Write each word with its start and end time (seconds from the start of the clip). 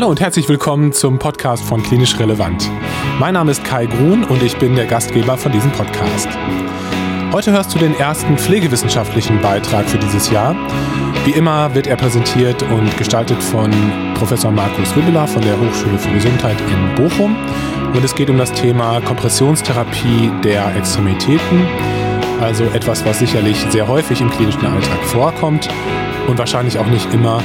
Hallo 0.00 0.08
und 0.08 0.20
herzlich 0.22 0.48
willkommen 0.48 0.94
zum 0.94 1.18
Podcast 1.18 1.62
von 1.62 1.82
Klinisch 1.82 2.18
Relevant. 2.18 2.70
Mein 3.18 3.34
Name 3.34 3.50
ist 3.50 3.62
Kai 3.64 3.84
Grun 3.84 4.24
und 4.24 4.42
ich 4.42 4.56
bin 4.56 4.74
der 4.74 4.86
Gastgeber 4.86 5.36
von 5.36 5.52
diesem 5.52 5.70
Podcast. 5.72 6.26
Heute 7.32 7.52
hörst 7.52 7.74
du 7.74 7.78
den 7.78 7.94
ersten 7.94 8.38
pflegewissenschaftlichen 8.38 9.42
Beitrag 9.42 9.86
für 9.86 9.98
dieses 9.98 10.30
Jahr. 10.30 10.56
Wie 11.26 11.32
immer 11.32 11.74
wird 11.74 11.86
er 11.86 11.96
präsentiert 11.96 12.62
und 12.62 12.96
gestaltet 12.96 13.42
von 13.42 13.70
Professor 14.14 14.50
Markus 14.50 14.96
Wibbeler 14.96 15.28
von 15.28 15.42
der 15.42 15.60
Hochschule 15.60 15.98
für 15.98 16.14
Gesundheit 16.14 16.56
in 16.62 16.94
Bochum. 16.94 17.36
Und 17.92 18.02
es 18.02 18.14
geht 18.14 18.30
um 18.30 18.38
das 18.38 18.52
Thema 18.52 19.02
Kompressionstherapie 19.02 20.32
der 20.42 20.74
Extremitäten. 20.76 21.68
Also 22.40 22.64
etwas, 22.72 23.04
was 23.04 23.18
sicherlich 23.18 23.58
sehr 23.68 23.86
häufig 23.86 24.22
im 24.22 24.30
klinischen 24.30 24.64
Alltag 24.64 25.04
vorkommt 25.04 25.68
und 26.26 26.38
wahrscheinlich 26.38 26.78
auch 26.78 26.86
nicht 26.86 27.12
immer 27.12 27.42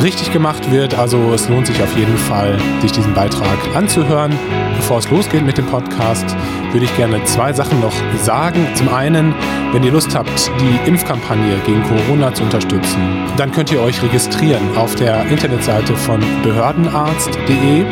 richtig 0.00 0.32
gemacht 0.32 0.70
wird. 0.70 0.98
Also 0.98 1.32
es 1.34 1.48
lohnt 1.48 1.66
sich 1.66 1.82
auf 1.82 1.96
jeden 1.96 2.16
Fall, 2.16 2.56
sich 2.80 2.92
diesen 2.92 3.14
Beitrag 3.14 3.58
anzuhören. 3.74 4.32
Bevor 4.76 4.98
es 4.98 5.10
losgeht 5.10 5.44
mit 5.44 5.58
dem 5.58 5.66
Podcast, 5.66 6.36
würde 6.72 6.86
ich 6.86 6.96
gerne 6.96 7.22
zwei 7.24 7.52
Sachen 7.52 7.80
noch 7.80 7.94
sagen. 8.22 8.66
Zum 8.74 8.88
einen, 8.88 9.34
wenn 9.72 9.82
ihr 9.82 9.92
Lust 9.92 10.14
habt, 10.14 10.50
die 10.60 10.88
Impfkampagne 10.88 11.56
gegen 11.66 11.82
Corona 11.82 12.32
zu 12.32 12.44
unterstützen, 12.44 13.00
dann 13.36 13.52
könnt 13.52 13.70
ihr 13.70 13.80
euch 13.80 14.02
registrieren 14.02 14.76
auf 14.76 14.94
der 14.94 15.24
Internetseite 15.26 15.94
von 15.94 16.20
behördenarzt.de. 16.42 17.84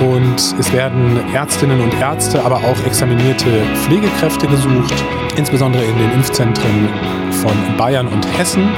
Und 0.00 0.54
es 0.58 0.72
werden 0.72 1.20
Ärztinnen 1.32 1.80
und 1.80 1.94
Ärzte, 2.00 2.44
aber 2.44 2.56
auch 2.56 2.86
examinierte 2.86 3.62
Pflegekräfte 3.74 4.46
gesucht, 4.46 4.94
insbesondere 5.36 5.84
in 5.84 5.96
den 5.98 6.12
Impfzentren 6.12 6.88
von 7.30 7.52
Bayern 7.76 8.08
und 8.08 8.26
Hessen. 8.36 8.68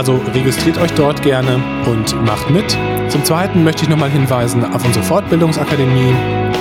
Also 0.00 0.16
registriert 0.32 0.78
euch 0.78 0.92
dort 0.92 1.20
gerne 1.20 1.60
und 1.84 2.24
macht 2.24 2.48
mit. 2.48 2.64
Zum 3.10 3.22
Zweiten 3.22 3.62
möchte 3.62 3.82
ich 3.82 3.90
nochmal 3.90 4.08
hinweisen 4.08 4.64
auf 4.64 4.82
unsere 4.82 5.04
Fortbildungsakademie 5.04 6.14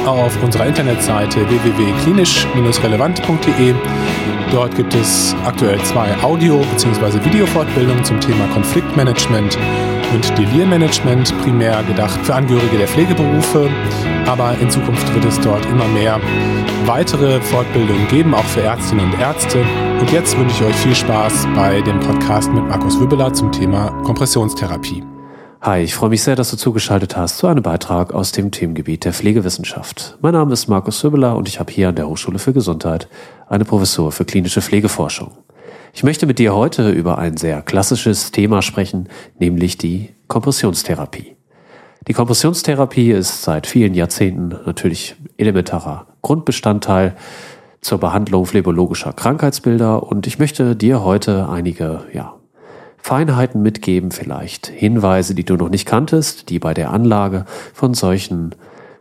auf 0.06 0.44
unserer 0.44 0.66
Internetseite 0.66 1.50
www.klinisch-relevant.de. 1.50 3.73
Dort 4.52 4.76
gibt 4.76 4.94
es 4.94 5.34
aktuell 5.45 5.82
zwei 5.84 6.14
Audio- 6.22 6.66
bzw. 6.73 7.23
Videofortbildungen 7.23 8.04
zum 8.04 8.20
Thema 8.20 8.45
Konfliktmanagement 8.54 9.58
und 10.14 10.38
Delirmanagement, 10.38 11.34
primär 11.42 11.82
gedacht 11.84 12.20
für 12.26 12.36
Angehörige 12.36 12.78
der 12.78 12.90
Pflegeberufe. 12.90 13.70
Aber 14.30 14.56
in 14.60 14.70
Zukunft 14.70 15.12
wird 15.16 15.26
es 15.26 15.42
dort 15.42 15.66
immer 15.66 15.88
mehr 15.88 16.22
weitere 16.86 17.42
Fortbildungen 17.42 18.08
geben, 18.10 18.36
auch 18.36 18.44
für 18.44 18.62
Ärztinnen 18.62 19.12
und 19.12 19.20
Ärzte. 19.20 19.66
Und 20.00 20.12
jetzt 20.12 20.38
wünsche 20.38 20.56
ich 20.56 20.70
euch 20.70 20.76
viel 20.76 20.94
Spaß 20.94 21.48
bei 21.56 21.82
dem 21.82 22.00
Podcast 22.00 22.54
mit 22.54 22.64
Markus 22.64 23.00
Wübbeler 23.00 23.34
zum 23.34 23.52
Thema 23.52 23.90
Kompressionstherapie. 24.04 25.04
Hi, 25.62 25.82
ich 25.82 25.96
freue 25.96 26.12
mich 26.12 26.22
sehr, 26.22 26.36
dass 26.36 26.52
du 26.52 26.58
zugeschaltet 26.58 27.18
hast 27.18 27.40
zu 27.40 27.48
einem 27.48 27.64
Beitrag 27.64 28.14
aus 28.14 28.32
dem 28.32 28.52
Themengebiet 28.52 29.04
der 29.04 29.14
Pflegewissenschaft. 29.14 30.20
Mein 30.22 30.34
Name 30.34 30.54
ist 30.54 30.68
Markus 30.68 31.04
Wübbeler 31.04 31.36
und 31.36 31.48
ich 31.48 31.60
habe 31.60 31.74
hier 31.74 31.90
an 31.90 31.96
der 31.96 32.08
Hochschule 32.08 32.38
für 32.38 32.54
Gesundheit 32.54 33.10
eine 33.48 33.66
Professur 33.66 34.12
für 34.12 34.26
klinische 34.26 34.62
Pflegeforschung. 34.62 35.32
Ich 35.92 36.04
möchte 36.04 36.28
mit 36.28 36.38
dir 36.38 36.54
heute 36.54 36.92
über 36.92 37.18
ein 37.18 37.36
sehr 37.36 37.64
klassisches 37.64 38.32
Thema 38.32 38.62
sprechen, 38.62 39.10
nämlich 39.40 39.80
die 39.80 40.14
Kompressionstherapie. 40.28 41.39
Die 42.08 42.14
Kompressionstherapie 42.14 43.11
ist 43.11 43.44
seit 43.44 43.67
vielen 43.67 43.94
Jahrzehnten 43.94 44.55
natürlich 44.66 45.16
elementarer 45.38 46.08
Grundbestandteil 46.22 47.16
zur 47.81 47.97
Behandlung 47.97 48.45
phlebologischer 48.45 49.14
Krankheitsbilder 49.14 50.03
und 50.03 50.25
ich 50.25 50.39
möchte 50.39 50.75
dir 50.75 51.03
heute 51.03 51.50
einige 51.50 52.03
ja, 52.14 52.36
Feinheiten 52.97 53.61
mitgeben, 53.61 54.11
vielleicht 54.11 54.67
Hinweise, 54.67 55.36
die 55.36 55.45
du 55.45 55.55
noch 55.55 55.70
nicht 55.70 55.86
kanntest, 55.86 56.50
die 56.50 56.59
bei 56.59 56.73
der 56.73 56.92
Anlage 56.92 57.45
von 57.73 57.94
solchen 57.94 58.55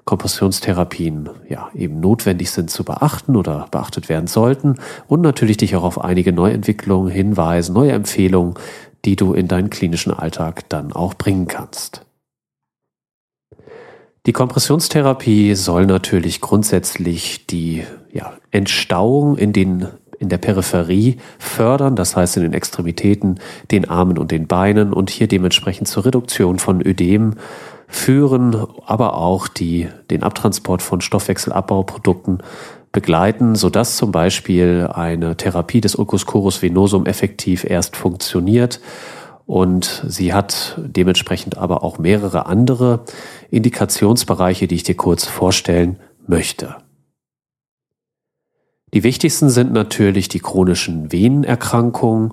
Kompressionstherapien 0.04 1.28
ja 1.48 1.69
eben 1.75 2.00
notwendig 2.00 2.50
sind 2.50 2.70
zu 2.70 2.82
beachten 2.82 3.37
oder 3.37 3.66
beachtet 3.70 4.08
werden 4.08 4.26
sollten 4.26 4.76
und 5.06 5.20
natürlich 5.20 5.58
dich 5.58 5.76
auch 5.76 5.84
auf 5.84 6.03
einige 6.03 6.32
Neuentwicklungen 6.32 7.12
hinweisen, 7.12 7.75
neue 7.75 7.92
Empfehlungen, 7.92 8.54
die 9.04 9.16
du 9.16 9.34
in 9.34 9.48
deinen 9.48 9.70
klinischen 9.70 10.12
Alltag 10.12 10.69
dann 10.69 10.92
auch 10.92 11.14
bringen 11.14 11.47
kannst. 11.47 12.07
Die 14.28 14.34
Kompressionstherapie 14.34 15.55
soll 15.55 15.87
natürlich 15.87 16.43
grundsätzlich 16.43 17.47
die 17.47 17.83
ja, 18.12 18.34
Entstauung 18.50 19.39
in 19.39 19.55
den 19.55 19.89
in 20.19 20.28
der 20.28 20.37
Peripherie 20.37 21.16
fördern, 21.39 21.97
das 21.97 22.15
heißt 22.15 22.37
in 22.37 22.43
den 22.43 22.53
Extremitäten, 22.53 23.41
den 23.71 23.88
Armen 23.88 24.19
und 24.19 24.31
den 24.31 24.47
Beinen 24.47 24.93
und 24.93 25.09
hier 25.09 25.28
dementsprechend 25.28 25.88
zur 25.88 26.05
Reduktion 26.05 26.59
von 26.59 26.87
Ödem 26.87 27.37
führen, 27.87 28.67
aber 28.84 29.15
auch 29.15 29.49
die, 29.49 29.88
den 30.11 30.22
Abtransport 30.22 30.83
von 30.83 31.00
Stoffwechselabbauprodukten 31.00 32.43
begleiten, 32.93 33.55
sodass 33.55 33.97
zum 33.97 34.12
Beispiel 34.12 34.91
eine 34.93 35.38
Therapie 35.38 35.81
des 35.81 35.94
Ulcus 35.94 36.27
corus 36.27 36.61
venosum 36.61 37.06
effektiv 37.06 37.65
erst 37.65 37.97
funktioniert. 37.97 38.81
Und 39.48 40.04
sie 40.06 40.34
hat 40.34 40.78
dementsprechend 40.78 41.56
aber 41.56 41.82
auch 41.82 41.98
mehrere 41.98 42.47
andere 42.47 43.00
Indikationsbereiche, 43.50 44.69
die 44.69 44.76
ich 44.76 44.82
dir 44.84 44.94
kurz 44.94 45.25
vorstellen 45.25 45.98
möchte. 46.26 46.76
Die 48.92 49.03
wichtigsten 49.03 49.48
sind 49.48 49.72
natürlich 49.72 50.28
die 50.28 50.38
chronischen 50.38 51.10
Venenerkrankungen, 51.10 52.32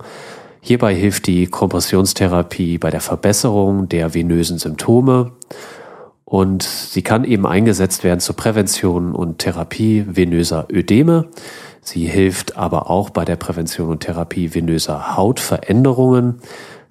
Hierbei 0.68 0.96
hilft 0.96 1.28
die 1.28 1.46
Kompressionstherapie 1.46 2.80
bei 2.80 2.90
der 2.90 3.00
Verbesserung 3.00 3.88
der 3.88 4.16
venösen 4.16 4.58
Symptome 4.58 5.34
und 6.24 6.64
sie 6.64 7.04
kann 7.04 7.24
eben 7.24 7.46
eingesetzt 7.46 8.04
werden 8.04 8.20
zur 8.20 8.36
Prävention 8.36 9.14
und 9.14 9.38
Therapie 9.38 10.06
venöser 10.08 10.66
Ödeme. 10.72 11.28
Sie 11.82 12.08
hilft 12.08 12.58
aber 12.58 12.90
auch 12.90 13.12
bei 13.12 13.26
der 13.26 13.36
Prävention 13.36 13.90
und 13.90 14.00
Therapie 14.00 14.56
venöser 14.56 15.16
Hautveränderungen. 15.16 16.40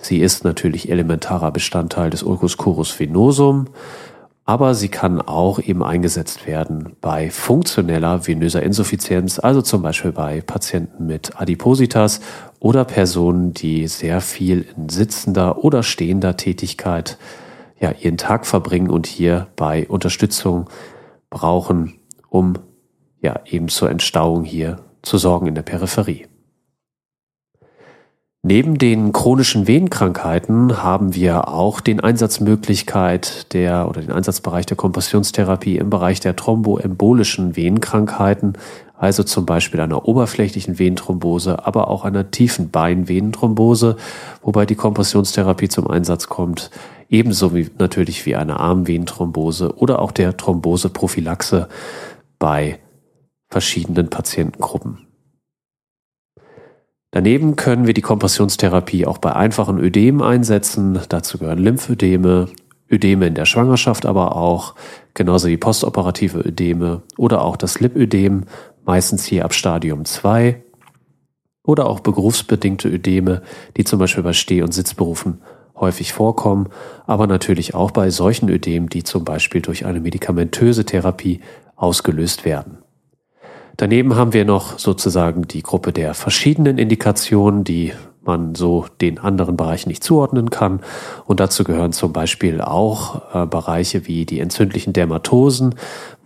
Sie 0.04 0.20
ist 0.20 0.44
natürlich 0.44 0.90
elementarer 0.90 1.50
Bestandteil 1.50 2.10
des 2.10 2.22
Ulcus 2.22 2.56
venosum 2.98 3.68
aber 4.46 4.74
sie 4.74 4.88
kann 4.88 5.22
auch 5.22 5.58
eben 5.58 5.82
eingesetzt 5.82 6.46
werden 6.46 6.96
bei 7.00 7.30
funktioneller 7.30 8.26
venöser 8.26 8.62
Insuffizienz, 8.62 9.38
also 9.38 9.62
zum 9.62 9.80
Beispiel 9.82 10.12
bei 10.12 10.42
Patienten 10.42 11.06
mit 11.06 11.40
Adipositas 11.40 12.20
oder 12.60 12.84
Personen, 12.84 13.54
die 13.54 13.88
sehr 13.88 14.20
viel 14.20 14.66
in 14.76 14.90
sitzender 14.90 15.64
oder 15.64 15.82
stehender 15.82 16.36
Tätigkeit 16.36 17.16
ja, 17.80 17.92
ihren 17.92 18.18
Tag 18.18 18.46
verbringen 18.46 18.90
und 18.90 19.06
hier 19.06 19.46
bei 19.56 19.88
Unterstützung 19.88 20.68
brauchen, 21.30 21.94
um 22.28 22.54
ja 23.22 23.40
eben 23.46 23.68
zur 23.68 23.90
Entstauung 23.90 24.44
hier 24.44 24.80
zu 25.00 25.16
sorgen 25.16 25.46
in 25.46 25.54
der 25.54 25.62
Peripherie. 25.62 26.26
Neben 28.46 28.76
den 28.76 29.14
chronischen 29.14 29.66
Venenkrankheiten 29.66 30.82
haben 30.82 31.14
wir 31.14 31.48
auch 31.48 31.80
den 31.80 32.00
Einsatzmöglichkeit 32.00 33.54
der 33.54 33.88
oder 33.88 34.02
den 34.02 34.12
Einsatzbereich 34.12 34.66
der 34.66 34.76
Kompressionstherapie 34.76 35.78
im 35.78 35.88
Bereich 35.88 36.20
der 36.20 36.36
thromboembolischen 36.36 37.56
Venenkrankheiten, 37.56 38.58
also 38.98 39.22
zum 39.22 39.46
Beispiel 39.46 39.80
einer 39.80 40.06
oberflächlichen 40.06 40.78
Venenthrombose, 40.78 41.64
aber 41.64 41.88
auch 41.88 42.04
einer 42.04 42.30
tiefen 42.30 42.68
Beinvenenthrombose, 42.68 43.96
wobei 44.42 44.66
die 44.66 44.74
Kompressionstherapie 44.74 45.70
zum 45.70 45.88
Einsatz 45.88 46.28
kommt, 46.28 46.70
ebenso 47.08 47.54
wie 47.54 47.70
natürlich 47.78 48.26
wie 48.26 48.36
eine 48.36 48.60
Armvenenthrombose 48.60 49.78
oder 49.78 50.02
auch 50.02 50.12
der 50.12 50.36
Thromboseprophylaxe 50.36 51.70
bei 52.38 52.78
verschiedenen 53.48 54.10
Patientengruppen. 54.10 55.03
Daneben 57.14 57.54
können 57.54 57.86
wir 57.86 57.94
die 57.94 58.00
Kompressionstherapie 58.00 59.06
auch 59.06 59.18
bei 59.18 59.36
einfachen 59.36 59.78
Ödemen 59.78 60.20
einsetzen. 60.20 60.98
Dazu 61.08 61.38
gehören 61.38 61.60
Lymphödeme, 61.60 62.48
Ödeme 62.90 63.28
in 63.28 63.36
der 63.36 63.44
Schwangerschaft 63.44 64.04
aber 64.04 64.34
auch, 64.34 64.74
genauso 65.14 65.46
wie 65.46 65.56
postoperative 65.56 66.40
Ödeme 66.40 67.02
oder 67.16 67.42
auch 67.42 67.56
das 67.56 67.78
Lipödem, 67.78 68.46
meistens 68.84 69.24
hier 69.26 69.44
ab 69.44 69.54
Stadium 69.54 70.04
2 70.04 70.60
oder 71.62 71.86
auch 71.86 72.00
berufsbedingte 72.00 72.88
Ödeme, 72.88 73.42
die 73.76 73.84
zum 73.84 74.00
Beispiel 74.00 74.24
bei 74.24 74.32
Steh- 74.32 74.62
und 74.62 74.74
Sitzberufen 74.74 75.40
häufig 75.76 76.12
vorkommen, 76.12 76.68
aber 77.06 77.28
natürlich 77.28 77.76
auch 77.76 77.92
bei 77.92 78.10
solchen 78.10 78.48
Ödemen, 78.48 78.88
die 78.88 79.04
zum 79.04 79.24
Beispiel 79.24 79.60
durch 79.60 79.86
eine 79.86 80.00
medikamentöse 80.00 80.84
Therapie 80.84 81.42
ausgelöst 81.76 82.44
werden. 82.44 82.83
Daneben 83.76 84.14
haben 84.14 84.32
wir 84.32 84.44
noch 84.44 84.78
sozusagen 84.78 85.48
die 85.48 85.62
Gruppe 85.62 85.92
der 85.92 86.14
verschiedenen 86.14 86.78
Indikationen, 86.78 87.64
die 87.64 87.92
man 88.22 88.54
so 88.54 88.86
den 89.00 89.18
anderen 89.18 89.56
Bereichen 89.56 89.88
nicht 89.88 90.04
zuordnen 90.04 90.50
kann. 90.50 90.80
Und 91.26 91.40
dazu 91.40 91.64
gehören 91.64 91.92
zum 91.92 92.12
Beispiel 92.12 92.60
auch 92.60 93.34
äh, 93.34 93.46
Bereiche 93.46 94.06
wie 94.06 94.24
die 94.24 94.40
entzündlichen 94.40 94.92
Dermatosen, 94.92 95.74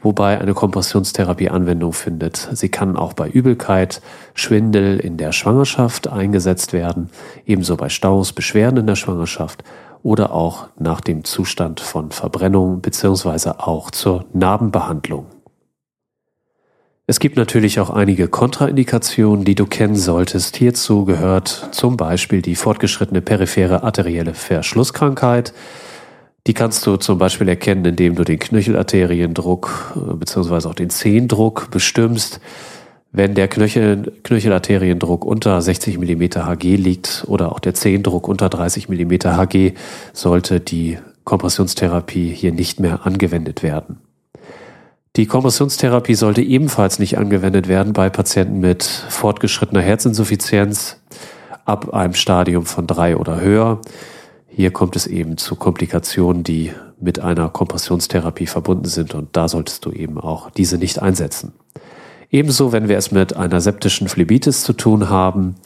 wobei 0.00 0.38
eine 0.40 0.54
Kompressionstherapie 0.54 1.48
Anwendung 1.48 1.92
findet. 1.92 2.48
Sie 2.52 2.68
kann 2.68 2.96
auch 2.96 3.14
bei 3.14 3.28
Übelkeit, 3.28 4.00
Schwindel 4.34 5.00
in 5.00 5.16
der 5.16 5.32
Schwangerschaft 5.32 6.08
eingesetzt 6.08 6.72
werden, 6.72 7.10
ebenso 7.46 7.76
bei 7.76 7.88
Staus, 7.88 8.32
Beschwerden 8.32 8.80
in 8.80 8.86
der 8.86 8.96
Schwangerschaft 8.96 9.64
oder 10.02 10.32
auch 10.32 10.68
nach 10.78 11.00
dem 11.00 11.24
Zustand 11.24 11.80
von 11.80 12.12
Verbrennung 12.12 12.80
beziehungsweise 12.80 13.60
auch 13.66 13.90
zur 13.90 14.24
Narbenbehandlung. 14.32 15.26
Es 17.10 17.20
gibt 17.20 17.38
natürlich 17.38 17.80
auch 17.80 17.88
einige 17.88 18.28
Kontraindikationen, 18.28 19.42
die 19.42 19.54
du 19.54 19.64
kennen 19.64 19.96
solltest. 19.96 20.58
Hierzu 20.58 21.06
gehört 21.06 21.70
zum 21.72 21.96
Beispiel 21.96 22.42
die 22.42 22.54
fortgeschrittene 22.54 23.22
periphere 23.22 23.82
arterielle 23.82 24.34
Verschlusskrankheit. 24.34 25.54
Die 26.46 26.52
kannst 26.52 26.86
du 26.86 26.98
zum 26.98 27.16
Beispiel 27.16 27.48
erkennen, 27.48 27.86
indem 27.86 28.14
du 28.14 28.24
den 28.24 28.38
Knöchelarteriendruck 28.38 29.94
äh, 29.96 30.16
bzw. 30.16 30.68
auch 30.68 30.74
den 30.74 30.90
Zehndruck 30.90 31.70
bestimmst. 31.70 32.40
Wenn 33.10 33.34
der 33.34 33.48
Knöchel, 33.48 34.12
Knöchelarteriendruck 34.22 35.24
unter 35.24 35.62
60 35.62 35.98
mm 35.98 36.24
Hg 36.44 36.76
liegt 36.76 37.24
oder 37.26 37.52
auch 37.52 37.58
der 37.58 37.72
Zehndruck 37.72 38.28
unter 38.28 38.50
30 38.50 38.90
mm 38.90 39.12
Hg, 39.24 39.72
sollte 40.12 40.60
die 40.60 40.98
Kompressionstherapie 41.24 42.28
hier 42.34 42.52
nicht 42.52 42.80
mehr 42.80 43.06
angewendet 43.06 43.62
werden. 43.62 43.98
Die 45.16 45.26
Kompressionstherapie 45.26 46.14
sollte 46.14 46.42
ebenfalls 46.42 46.98
nicht 46.98 47.18
angewendet 47.18 47.66
werden 47.66 47.92
bei 47.92 48.08
Patienten 48.08 48.60
mit 48.60 48.84
fortgeschrittener 48.84 49.80
Herzinsuffizienz 49.80 51.00
ab 51.64 51.92
einem 51.92 52.14
Stadium 52.14 52.66
von 52.66 52.86
drei 52.86 53.16
oder 53.16 53.40
höher. 53.40 53.80
Hier 54.48 54.70
kommt 54.70 54.96
es 54.96 55.06
eben 55.06 55.36
zu 55.36 55.56
Komplikationen, 55.56 56.44
die 56.44 56.72
mit 57.00 57.20
einer 57.20 57.48
Kompressionstherapie 57.48 58.46
verbunden 58.46 58.86
sind 58.86 59.14
und 59.14 59.36
da 59.36 59.48
solltest 59.48 59.84
du 59.84 59.92
eben 59.92 60.18
auch 60.18 60.50
diese 60.50 60.78
nicht 60.78 61.00
einsetzen. 61.00 61.52
Ebenso, 62.30 62.72
wenn 62.72 62.88
wir 62.88 62.98
es 62.98 63.10
mit 63.10 63.36
einer 63.36 63.60
septischen 63.60 64.08
Phlebitis 64.08 64.62
zu 64.62 64.72
tun 64.72 65.08
haben 65.08 65.56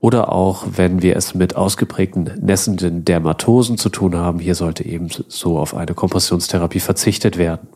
oder 0.00 0.32
auch 0.32 0.64
wenn 0.76 1.00
wir 1.02 1.16
es 1.16 1.34
mit 1.34 1.54
ausgeprägten 1.56 2.30
nässenden 2.40 3.04
Dermatosen 3.04 3.78
zu 3.78 3.88
tun 3.88 4.16
haben, 4.16 4.40
hier 4.40 4.54
sollte 4.54 4.84
eben 4.84 5.08
so 5.28 5.58
auf 5.58 5.74
eine 5.74 5.94
Kompressionstherapie 5.94 6.80
verzichtet 6.80 7.38
werden. 7.38 7.68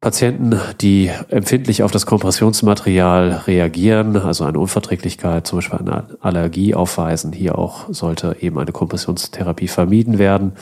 Patienten, 0.00 0.60
die 0.80 1.10
empfindlich 1.28 1.82
auf 1.82 1.90
das 1.90 2.06
Kompressionsmaterial 2.06 3.42
reagieren, 3.48 4.16
also 4.16 4.44
eine 4.44 4.60
Unverträglichkeit, 4.60 5.46
zum 5.46 5.58
Beispiel 5.58 5.80
eine 5.80 6.04
Allergie 6.20 6.74
aufweisen, 6.76 7.32
hier 7.32 7.58
auch 7.58 7.86
sollte 7.92 8.36
eben 8.40 8.58
eine 8.58 8.70
Kompressionstherapie 8.70 9.66
vermieden 9.66 10.18
werden. 10.18 10.52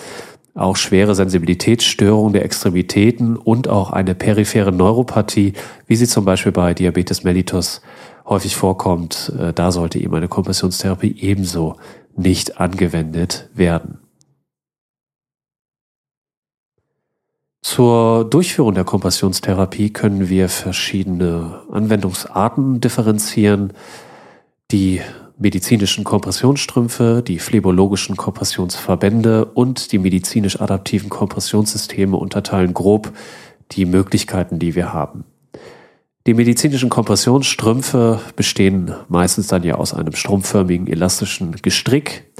Auch 0.54 0.76
schwere 0.76 1.14
Sensibilitätsstörungen 1.14 2.32
der 2.32 2.46
Extremitäten 2.46 3.36
und 3.36 3.68
auch 3.68 3.90
eine 3.90 4.14
periphere 4.14 4.72
Neuropathie, 4.72 5.52
wie 5.86 5.96
sie 5.96 6.06
zum 6.06 6.24
Beispiel 6.24 6.52
bei 6.52 6.72
Diabetes 6.72 7.22
mellitus 7.22 7.82
häufig 8.24 8.56
vorkommt, 8.56 9.32
äh, 9.38 9.52
da 9.52 9.70
sollte 9.70 9.98
eben 9.98 10.14
eine 10.14 10.28
Kompressionstherapie 10.28 11.14
ebenso 11.20 11.76
nicht 12.16 12.58
angewendet 12.58 13.50
werden. 13.52 14.05
Zur 17.68 18.24
Durchführung 18.24 18.74
der 18.74 18.84
Kompressionstherapie 18.84 19.90
können 19.90 20.28
wir 20.28 20.48
verschiedene 20.48 21.62
Anwendungsarten 21.72 22.80
differenzieren. 22.80 23.72
Die 24.70 25.00
medizinischen 25.36 26.04
Kompressionsstrümpfe, 26.04 27.24
die 27.26 27.40
phlebologischen 27.40 28.16
Kompressionsverbände 28.16 29.46
und 29.46 29.90
die 29.90 29.98
medizinisch 29.98 30.60
adaptiven 30.60 31.10
Kompressionssysteme 31.10 32.16
unterteilen 32.16 32.72
grob 32.72 33.12
die 33.72 33.84
Möglichkeiten, 33.84 34.60
die 34.60 34.76
wir 34.76 34.92
haben. 34.92 35.24
Die 36.28 36.34
medizinischen 36.34 36.88
Kompressionsstrümpfe 36.88 38.20
bestehen 38.36 38.94
meistens 39.08 39.48
dann 39.48 39.64
ja 39.64 39.74
aus 39.74 39.92
einem 39.92 40.14
strumpfförmigen 40.14 40.86
elastischen 40.86 41.56
Gestrick 41.62 42.30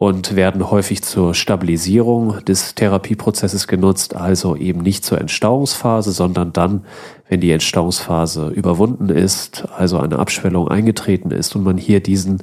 und 0.00 0.34
werden 0.34 0.70
häufig 0.70 1.02
zur 1.02 1.34
Stabilisierung 1.34 2.42
des 2.46 2.74
Therapieprozesses 2.74 3.68
genutzt, 3.68 4.16
also 4.16 4.56
eben 4.56 4.80
nicht 4.80 5.04
zur 5.04 5.20
Entstauungsphase, 5.20 6.12
sondern 6.12 6.54
dann, 6.54 6.86
wenn 7.28 7.42
die 7.42 7.50
Entstauungsphase 7.50 8.48
überwunden 8.48 9.10
ist, 9.10 9.68
also 9.76 9.98
eine 9.98 10.18
Abschwellung 10.18 10.68
eingetreten 10.68 11.32
ist 11.32 11.54
und 11.54 11.64
man 11.64 11.76
hier 11.76 12.00
diesen 12.00 12.42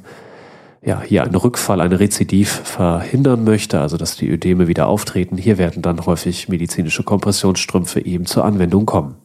ja, 0.84 1.02
hier 1.02 1.24
einen 1.24 1.34
Rückfall, 1.34 1.80
eine 1.80 1.98
Rezidiv 1.98 2.48
verhindern 2.48 3.42
möchte, 3.42 3.80
also 3.80 3.96
dass 3.96 4.14
die 4.14 4.30
Ödeme 4.30 4.68
wieder 4.68 4.86
auftreten, 4.86 5.36
hier 5.36 5.58
werden 5.58 5.82
dann 5.82 6.06
häufig 6.06 6.48
medizinische 6.48 7.02
Kompressionsstrümpfe 7.02 8.06
eben 8.06 8.24
zur 8.24 8.44
Anwendung 8.44 8.86
kommen. 8.86 9.16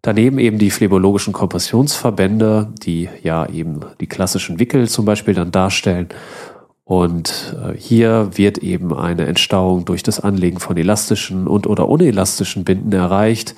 Daneben 0.00 0.38
eben 0.38 0.58
die 0.58 0.70
phlebologischen 0.70 1.34
Kompressionsverbände, 1.34 2.72
die 2.82 3.10
ja 3.22 3.46
eben 3.46 3.80
die 4.00 4.06
klassischen 4.06 4.58
Wickel 4.58 4.88
zum 4.88 5.04
Beispiel 5.04 5.34
dann 5.34 5.50
darstellen 5.50 6.08
und 6.88 7.54
äh, 7.62 7.76
hier 7.76 8.30
wird 8.32 8.56
eben 8.56 8.94
eine 8.94 9.26
Entstauung 9.26 9.84
durch 9.84 10.02
das 10.02 10.20
Anlegen 10.20 10.58
von 10.58 10.78
elastischen 10.78 11.46
und 11.46 11.66
oder 11.66 11.86
unelastischen 11.86 12.64
Binden 12.64 12.94
erreicht. 12.94 13.54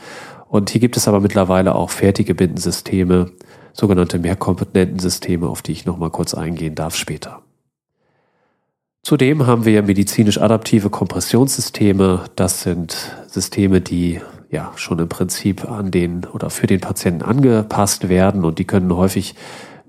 Und 0.49 0.71
hier 0.71 0.81
gibt 0.81 0.97
es 0.97 1.07
aber 1.07 1.21
mittlerweile 1.21 1.77
auch 1.77 1.91
fertige 1.91 2.35
Bindensysteme, 2.35 3.31
sogenannte 3.73 4.19
mehrkomponenten 4.19 4.99
Systeme, 4.99 5.47
auf 5.47 5.63
die 5.63 5.71
ich 5.71 5.87
nochmal 5.87 6.11
kurz 6.11 6.35
eingehen 6.35 6.75
darf 6.75 6.97
später. 6.97 7.43
Zudem 9.05 9.47
haben 9.47 9.65
wir 9.65 9.85
medizinisch 9.85 10.41
adaptive 10.41 10.91
Kompressionssysteme. 10.91 12.25
Das 12.35 12.63
sind 12.63 13.15
Systeme, 13.29 13.81
die 13.81 14.21
ja 14.51 14.73
schon 14.75 14.99
im 14.99 15.09
Prinzip 15.09 15.71
an 15.71 15.93
den 15.93 16.25
oder 16.25 16.51
für 16.51 16.67
den 16.67 16.81
Patienten 16.81 17.23
angepasst 17.23 18.09
werden 18.09 18.45
und 18.45 18.59
die 18.59 18.65
können 18.65 18.93
häufig 18.97 19.37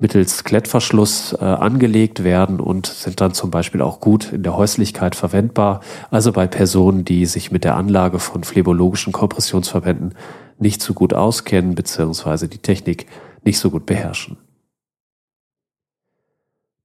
mittels 0.01 0.43
Klettverschluss 0.43 1.33
äh, 1.33 1.45
angelegt 1.45 2.23
werden 2.23 2.59
und 2.59 2.87
sind 2.87 3.21
dann 3.21 3.33
zum 3.33 3.51
Beispiel 3.51 3.81
auch 3.81 3.99
gut 3.99 4.33
in 4.33 4.43
der 4.43 4.57
Häuslichkeit 4.57 5.15
verwendbar. 5.15 5.81
Also 6.09 6.33
bei 6.33 6.47
Personen, 6.47 7.05
die 7.05 7.25
sich 7.27 7.51
mit 7.51 7.63
der 7.63 7.75
Anlage 7.77 8.19
von 8.19 8.43
phlebologischen 8.43 9.13
Kompressionsverbänden 9.13 10.15
nicht 10.57 10.81
so 10.81 10.93
gut 10.93 11.13
auskennen, 11.13 11.75
beziehungsweise 11.75 12.47
die 12.47 12.57
Technik 12.57 13.05
nicht 13.43 13.59
so 13.59 13.69
gut 13.69 13.85
beherrschen. 13.85 14.37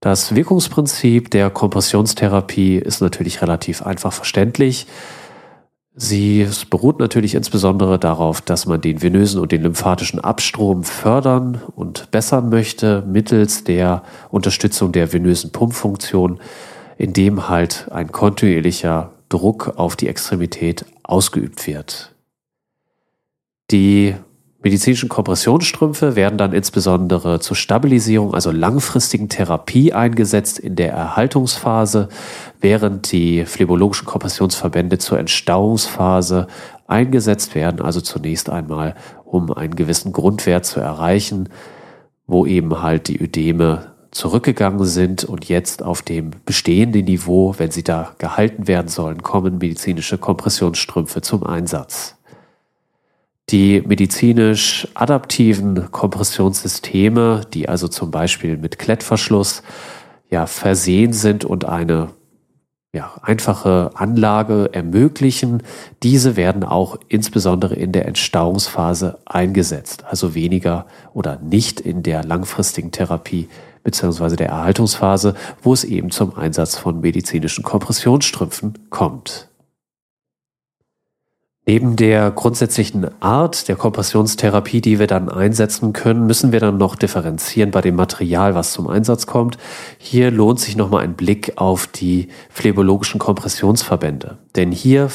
Das 0.01 0.35
Wirkungsprinzip 0.35 1.31
der 1.31 1.49
Kompressionstherapie 1.51 2.77
ist 2.77 3.01
natürlich 3.01 3.41
relativ 3.41 3.83
einfach 3.83 4.13
verständlich. 4.13 4.87
Sie 5.99 6.47
beruht 6.69 6.99
natürlich 6.99 7.35
insbesondere 7.35 7.99
darauf, 7.99 8.43
dass 8.43 8.67
man 8.67 8.83
den 8.83 9.01
venösen 9.01 9.41
und 9.41 9.51
den 9.51 9.63
lymphatischen 9.63 10.21
Abstrom 10.21 10.85
fördern 10.85 11.63
und 11.75 12.11
bessern 12.11 12.51
möchte 12.51 13.03
mittels 13.07 13.65
der 13.65 14.03
Unterstützung 14.31 14.93
der 14.93 15.15
venösen 15.15 15.53
Pumpfunktion, 15.53 16.39
indem 16.99 17.49
halt 17.49 17.89
ein 17.91 18.13
kontinuierlicher 18.13 19.11
Druck 19.31 19.73
auf 19.77 19.97
die 19.97 20.09
Extremität 20.09 20.85
ausgeübt 21.03 21.67
wird. 21.67 22.15
Die 23.71 24.17
medizinischen 24.67 25.09
Kompressionsstrümpfe 25.09 26.17
werden 26.17 26.39
dann 26.39 26.53
insbesondere 26.53 27.39
zur 27.39 27.55
Stabilisierung, 27.55 28.35
also 28.35 28.51
langfristigen 28.51 29.29
Therapie 29.29 29.93
eingesetzt 29.93 30.59
in 30.59 30.75
der 30.75 30.93
Erhaltungsphase, 30.93 32.09
während 32.61 33.13
die 33.13 33.45
phlebologischen 33.45 34.07
Kompressionsverbände 34.07 34.99
zur 34.99 35.21
Entstauungsphase 35.21 36.49
eingesetzt 36.89 37.55
werden, 37.55 37.81
also 37.81 38.01
zunächst 38.01 38.51
einmal, 38.51 38.97
um 39.25 39.53
einen 39.53 39.77
gewissen 39.77 40.13
Grundwert 40.13 40.67
zu 40.67 40.81
erreichen, 40.81 41.49
wo 42.27 42.45
eben 42.45 42.83
halt 42.83 43.07
die 43.07 43.23
Ödeme 43.23 43.93
zurückgegangen 44.11 44.85
sind 44.85 45.23
und 45.23 45.45
jetzt 45.45 45.85
auf 45.85 46.03
dem 46.03 46.33
bestehenden 46.45 47.05
Niveau, 47.05 47.55
wenn 47.57 47.71
sie 47.71 47.85
da 47.85 48.17
gehalten 48.19 48.67
werden 48.67 48.89
sollen, 48.89 49.23
kommen 49.23 49.59
medizinische 49.59 50.19
Kompressionsstrümpfe 50.19 51.21
zum 51.21 51.45
Einsatz. 51.45 52.16
Die 53.51 53.81
medizinisch 53.87 54.89
adaptiven 54.95 55.93
Kompressionssysteme, 55.93 57.43
die 57.55 57.69
also 57.69 57.87
zum 57.87 58.11
Beispiel 58.11 58.57
mit 58.57 58.79
Klettverschluss 58.79 59.63
ja 60.31 60.47
versehen 60.47 61.13
sind 61.13 61.45
und 61.45 61.65
eine 61.65 62.09
ja, 62.93 63.13
einfache 63.23 63.91
Anlage 63.95 64.71
ermöglichen, 64.73 65.63
diese 66.03 66.35
werden 66.35 66.65
auch 66.65 66.99
insbesondere 67.09 67.75
in 67.77 67.93
der 67.93 68.07
Entstauungsphase 68.07 69.19
eingesetzt, 69.27 70.05
also 70.09 70.35
weniger 70.35 70.87
oder 71.13 71.39
nicht 71.39 71.79
in 71.79 72.03
der 72.03 72.25
langfristigen 72.25 72.91
Therapie 72.91 73.49
beziehungsweise 73.85 74.35
der 74.35 74.49
Erhaltungsphase, 74.49 75.37
wo 75.63 75.73
es 75.73 75.85
eben 75.85 76.11
zum 76.11 76.35
Einsatz 76.37 76.77
von 76.77 77.01
medizinischen 77.01 77.63
Kompressionsstrümpfen 77.63 78.89
kommt. 78.91 79.49
Neben 81.69 81.97
der 81.97 82.31
grundsätzlichen 82.31 83.21
Art 83.21 83.67
der 83.67 83.75
Kompressionstherapie, 83.75 84.81
die 84.81 85.01
wir 85.01 85.09
dann 85.09 85.29
einsetzen 85.29 85.93
können, 85.93 86.25
müssen 86.25 86.53
wir 86.53 86.61
dann 86.61 86.79
noch 86.79 86.95
differenzieren 86.95 87.73
bei 87.73 87.81
dem 87.81 87.97
Material, 87.97 88.55
was 88.55 88.71
zum 88.71 88.87
Einsatz 88.87 89.27
kommt. 89.27 89.59
Hier 89.99 90.31
lohnt 90.31 90.61
sich 90.61 90.77
nochmal 90.77 91.03
ein 91.03 91.15
Blick 91.15 91.55
auf 91.57 91.89
die 91.89 92.29
phlebologischen 92.51 93.19
Kompressionsverbände. 93.19 94.39
Denn 94.55 94.71
hier 94.71 95.11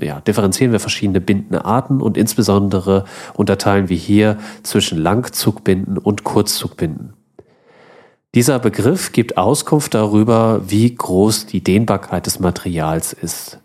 ja, 0.00 0.20
differenzieren 0.20 0.72
wir 0.72 0.80
verschiedene 0.80 1.20
Bindenarten 1.20 2.02
und 2.02 2.16
insbesondere 2.16 3.04
unterteilen 3.34 3.88
wir 3.88 3.96
hier 3.96 4.38
zwischen 4.64 4.98
Langzugbinden 4.98 5.96
und 5.96 6.24
Kurzzugbinden. 6.24 7.12
Dieser 8.34 8.58
Begriff 8.58 9.12
gibt 9.12 9.38
Auskunft 9.38 9.94
darüber, 9.94 10.62
wie 10.66 10.92
groß 10.92 11.46
die 11.46 11.62
Dehnbarkeit 11.62 12.26
des 12.26 12.40
Materials 12.40 13.12
ist. 13.12 13.60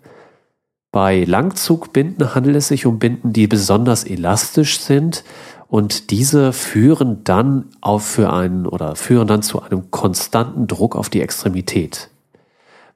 Bei 0.92 1.24
Langzugbinden 1.24 2.34
handelt 2.34 2.56
es 2.56 2.70
sich 2.70 2.88
um 2.88 2.98
Binden, 2.98 3.32
die 3.32 3.46
besonders 3.46 4.04
elastisch 4.04 4.80
sind 4.80 5.24
und 5.68 6.10
diese 6.10 6.52
führen 6.52 7.24
dann 7.24 7.66
auf 7.80 8.04
für 8.04 8.34
einen 8.34 8.66
oder 8.66 8.96
führen 8.96 9.28
dann 9.28 9.44
zu 9.44 9.62
einem 9.62 9.92
konstanten 9.92 10.66
Druck 10.66 10.96
auf 10.96 11.10
die 11.10 11.22
Extremität. 11.22 12.10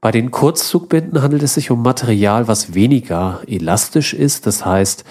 Bei 0.02 0.12
den 0.12 0.32
Kurzzugbinden 0.32 1.22
handelt 1.22 1.44
es 1.44 1.54
sich 1.54 1.70
um 1.70 1.84
Material, 1.84 2.48
was 2.48 2.74
weniger 2.74 3.42
elastisch 3.48 4.14
ist, 4.14 4.48
das 4.48 4.66
heißt, 4.66 5.06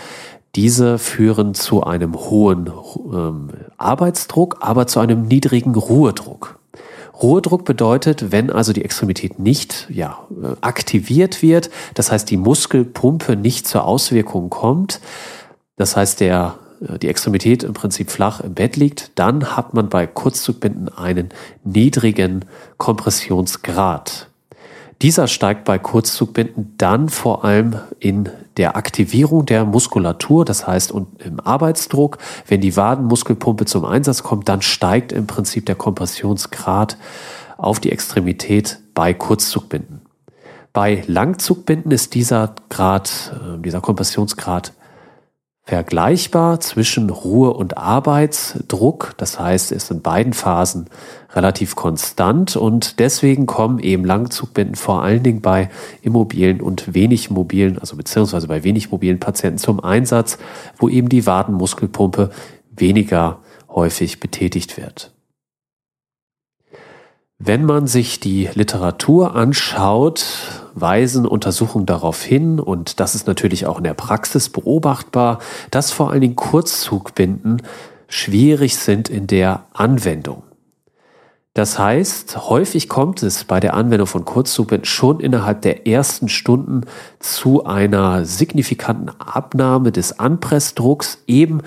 diese 0.57 0.99
führen 0.99 1.55
zu 1.55 1.85
einem 1.85 2.15
hohen 2.15 2.71
ähm, 3.11 3.49
Arbeitsdruck, 3.79 4.59
aber 4.61 4.87
zu 4.87 5.01
einem 5.01 5.23
niedrigen 5.23 5.75
Ruhedruck. 5.75 6.59
Ruhedruck 7.23 7.64
bedeutet, 7.64 8.33
wenn 8.33 8.50
also 8.50 8.73
die 8.73 8.85
Extremität 8.85 9.38
nicht 9.38 9.87
ja, 9.91 10.26
äh, 10.31 10.57
aktiviert 10.61 11.43
wird, 11.43 11.71
das 11.95 12.11
heißt 12.11 12.29
die 12.31 12.37
Muskelpumpe 12.37 13.37
nicht 13.37 13.67
zur 13.67 13.85
Auswirkung 13.85 14.50
kommt, 14.50 15.00
das 15.76 15.97
heißt 15.97 16.21
der, 16.21 16.59
äh, 16.87 16.99
die 16.99 17.09
Extremität 17.09 17.62
im 17.62 17.75
Prinzip 17.75 18.11
flach 18.11 18.41
im 18.41 18.55
Bett 18.55 18.76
liegt, 18.76 19.12
dann 19.14 19.57
hat 19.57 19.75
man 19.75 19.88
bei 19.88 20.07
Kurzzugbinden 20.07 20.88
einen 20.88 21.31
niedrigen 21.64 22.45
Kompressionsgrad. 22.79 24.29
Dieser 25.02 25.26
steigt 25.26 25.64
bei 25.64 25.80
Kurzzugbinden 25.80 26.75
dann 26.78 27.09
vor 27.09 27.44
allem 27.44 27.80
in 27.99 28.28
der 28.56 28.76
Aktivierung 28.76 29.47
der 29.47 29.64
Muskulatur, 29.64 30.44
das 30.44 30.68
heißt 30.68 30.92
im 30.92 31.40
Arbeitsdruck. 31.40 32.18
Wenn 32.47 32.61
die 32.61 32.76
Wadenmuskelpumpe 32.76 33.64
zum 33.64 33.85
Einsatz 33.85 34.23
kommt, 34.23 34.49
dann 34.49 34.62
steigt 34.62 35.11
im 35.11 35.26
Prinzip 35.26 35.66
der 35.66 35.75
Kompressionsgrad 35.75 36.97
auf 37.56 37.80
die 37.80 37.90
Extremität 37.90 38.78
bei 38.94 39.12
Kurzzugbinden. 39.12 40.02
Bei 40.73 41.02
Langzugbinden 41.09 41.90
ist 41.90 42.14
dieser 42.14 42.54
Grad, 42.68 43.32
äh, 43.35 43.61
dieser 43.61 43.80
Kompressionsgrad 43.80 44.73
vergleichbar 45.64 46.59
zwischen 46.61 47.09
Ruhe- 47.09 47.54
und 47.54 47.76
Arbeitsdruck. 47.76 49.14
Das 49.16 49.38
heißt, 49.38 49.71
es 49.71 49.85
ist 49.85 49.90
in 49.90 50.02
beiden 50.02 50.33
Phasen 50.33 50.87
relativ 51.35 51.76
konstant 51.76 52.57
und 52.57 52.99
deswegen 52.99 53.47
kommen 53.47 53.78
eben 53.78 54.04
Langzugbinden 54.04 54.75
vor 54.75 55.02
allen 55.02 55.23
Dingen 55.23 55.40
bei 55.40 55.71
immobilen 56.02 56.61
und 56.61 56.95
wenig 56.95 57.31
mobilen, 57.31 57.78
also 57.78 57.97
beziehungsweise 57.97 58.49
bei 58.49 58.64
wenig 58.64 58.90
mobilen 58.90 59.21
Patienten 59.21 59.59
zum 59.59 59.83
Einsatz, 59.83 60.38
wo 60.78 60.88
eben 60.88 61.09
die 61.09 61.26
Wadenmuskelpumpe 61.26 62.31
weniger 62.71 63.38
häufig 63.69 64.21
betätigt 64.21 64.76
wird. 64.76 65.12
Wenn 67.45 67.65
man 67.65 67.89
sich 67.89 68.21
die 68.21 68.49
Literatur 68.55 69.35
anschaut, 69.35 70.25
weisen 70.75 71.27
Untersuchungen 71.27 71.87
darauf 71.87 72.23
hin, 72.23 72.61
und 72.61 73.01
das 73.01 73.17
ist 73.17 73.27
natürlich 73.27 73.67
auch 73.67 73.79
in 73.79 73.85
der 73.85 73.95
Praxis 73.95 74.49
beobachtbar, 74.49 75.41
dass 75.73 75.91
vor 75.91 76.13
allen 76.13 76.21
Dingen 76.21 76.37
Kurzzugbinden 76.37 77.61
schwierig 78.07 78.77
sind 78.77 79.09
in 79.09 79.27
der 79.27 79.65
Anwendung. 79.73 80.45
Das 81.55 81.79
heißt, 81.79 82.49
häufig 82.49 82.89
kommt 82.89 83.23
es 83.23 83.45
bei 83.45 83.61
der 83.61 83.75
Anwendung 83.75 84.07
von 84.07 84.25
Kurzzugbinden 84.25 84.87
schon 84.87 85.21
innerhalb 85.21 85.61
der 85.61 85.87
ersten 85.87 86.31
Stunden 86.31 86.83
zu 87.19 87.67
einer 87.67 88.25
signifikanten 88.25 89.11
Abnahme 89.21 89.93
des 89.93 90.19
Anpressdrucks, 90.19 91.19
eben 91.27 91.61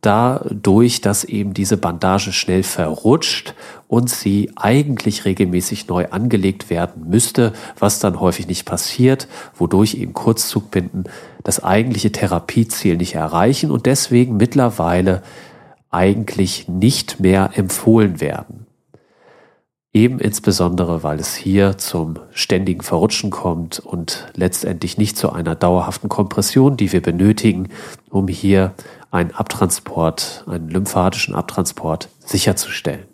dadurch, 0.00 1.00
dass 1.00 1.24
eben 1.24 1.54
diese 1.54 1.76
Bandage 1.76 2.32
schnell 2.32 2.62
verrutscht 2.62 3.54
und 3.88 4.08
sie 4.10 4.52
eigentlich 4.56 5.24
regelmäßig 5.24 5.88
neu 5.88 6.06
angelegt 6.10 6.70
werden 6.70 7.08
müsste, 7.08 7.52
was 7.78 7.98
dann 7.98 8.20
häufig 8.20 8.46
nicht 8.46 8.64
passiert, 8.64 9.26
wodurch 9.54 9.94
eben 9.94 10.12
Kurzzugbinden 10.12 11.04
das 11.42 11.62
eigentliche 11.64 12.12
Therapieziel 12.12 12.96
nicht 12.96 13.14
erreichen 13.14 13.70
und 13.70 13.86
deswegen 13.86 14.36
mittlerweile 14.36 15.22
eigentlich 15.90 16.68
nicht 16.68 17.18
mehr 17.18 17.50
empfohlen 17.54 18.20
werden. 18.20 18.66
Eben 19.94 20.20
insbesondere, 20.20 21.02
weil 21.02 21.18
es 21.18 21.34
hier 21.34 21.78
zum 21.78 22.18
ständigen 22.30 22.82
Verrutschen 22.82 23.30
kommt 23.30 23.80
und 23.80 24.26
letztendlich 24.34 24.98
nicht 24.98 25.16
zu 25.16 25.32
einer 25.32 25.54
dauerhaften 25.54 26.10
Kompression, 26.10 26.76
die 26.76 26.92
wir 26.92 27.00
benötigen, 27.00 27.70
um 28.10 28.28
hier 28.28 28.74
einen 29.10 29.32
Abtransport, 29.32 30.44
einen 30.46 30.68
lymphatischen 30.68 31.34
Abtransport 31.34 32.08
sicherzustellen. 32.24 33.06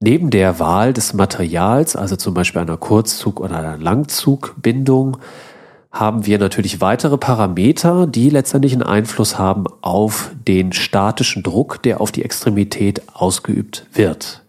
Neben 0.00 0.30
der 0.30 0.58
Wahl 0.58 0.92
des 0.92 1.14
Materials, 1.14 1.96
also 1.96 2.16
zum 2.16 2.34
Beispiel 2.34 2.60
einer 2.60 2.76
Kurzzug- 2.76 3.40
oder 3.40 3.56
einer 3.56 3.78
Langzugbindung, 3.78 5.16
haben 5.90 6.26
wir 6.26 6.38
natürlich 6.38 6.82
weitere 6.82 7.16
Parameter, 7.16 8.06
die 8.06 8.28
letztendlich 8.28 8.74
einen 8.74 8.82
Einfluss 8.82 9.38
haben 9.38 9.64
auf 9.80 10.32
den 10.46 10.72
statischen 10.72 11.42
Druck, 11.42 11.82
der 11.82 12.02
auf 12.02 12.12
die 12.12 12.22
Extremität 12.22 13.02
ausgeübt 13.14 13.86
wird. 13.92 14.42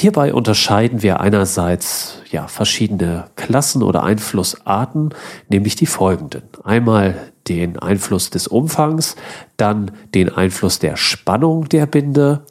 Hierbei 0.00 0.32
unterscheiden 0.32 1.02
wir 1.02 1.18
einerseits 1.18 2.22
ja, 2.30 2.46
verschiedene 2.46 3.24
Klassen 3.34 3.82
oder 3.82 4.04
Einflussarten, 4.04 5.12
nämlich 5.48 5.74
die 5.74 5.86
folgenden. 5.86 6.42
Einmal 6.62 7.16
den 7.48 7.80
Einfluss 7.80 8.30
des 8.30 8.46
Umfangs, 8.46 9.16
dann 9.56 9.90
den 10.14 10.28
Einfluss 10.28 10.78
der 10.78 10.94
Spannung 10.94 11.68
der 11.68 11.86
Binde, 11.86 12.46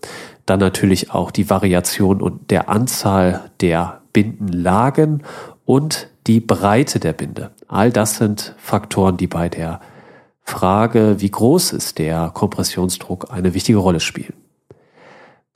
dann 0.46 0.60
natürlich 0.60 1.12
auch 1.12 1.32
die 1.32 1.50
Variation 1.50 2.22
und 2.22 2.52
der 2.52 2.68
Anzahl 2.68 3.50
der 3.62 4.02
Bindenlagen 4.12 5.24
und 5.64 6.10
die 6.28 6.42
Breite 6.42 7.00
der 7.00 7.14
Binde. 7.14 7.52
All 7.70 7.94
das 7.94 8.18
sind 8.18 8.56
Faktoren, 8.58 9.16
die 9.16 9.28
bei 9.28 9.48
der 9.48 9.80
Frage, 10.44 11.22
wie 11.22 11.32
groß 11.32 11.72
ist 11.72 11.98
der 11.98 12.30
Kompressionsdruck, 12.34 13.32
eine 13.32 13.54
wichtige 13.54 13.78
Rolle 13.78 14.02
spielen. 14.02 14.34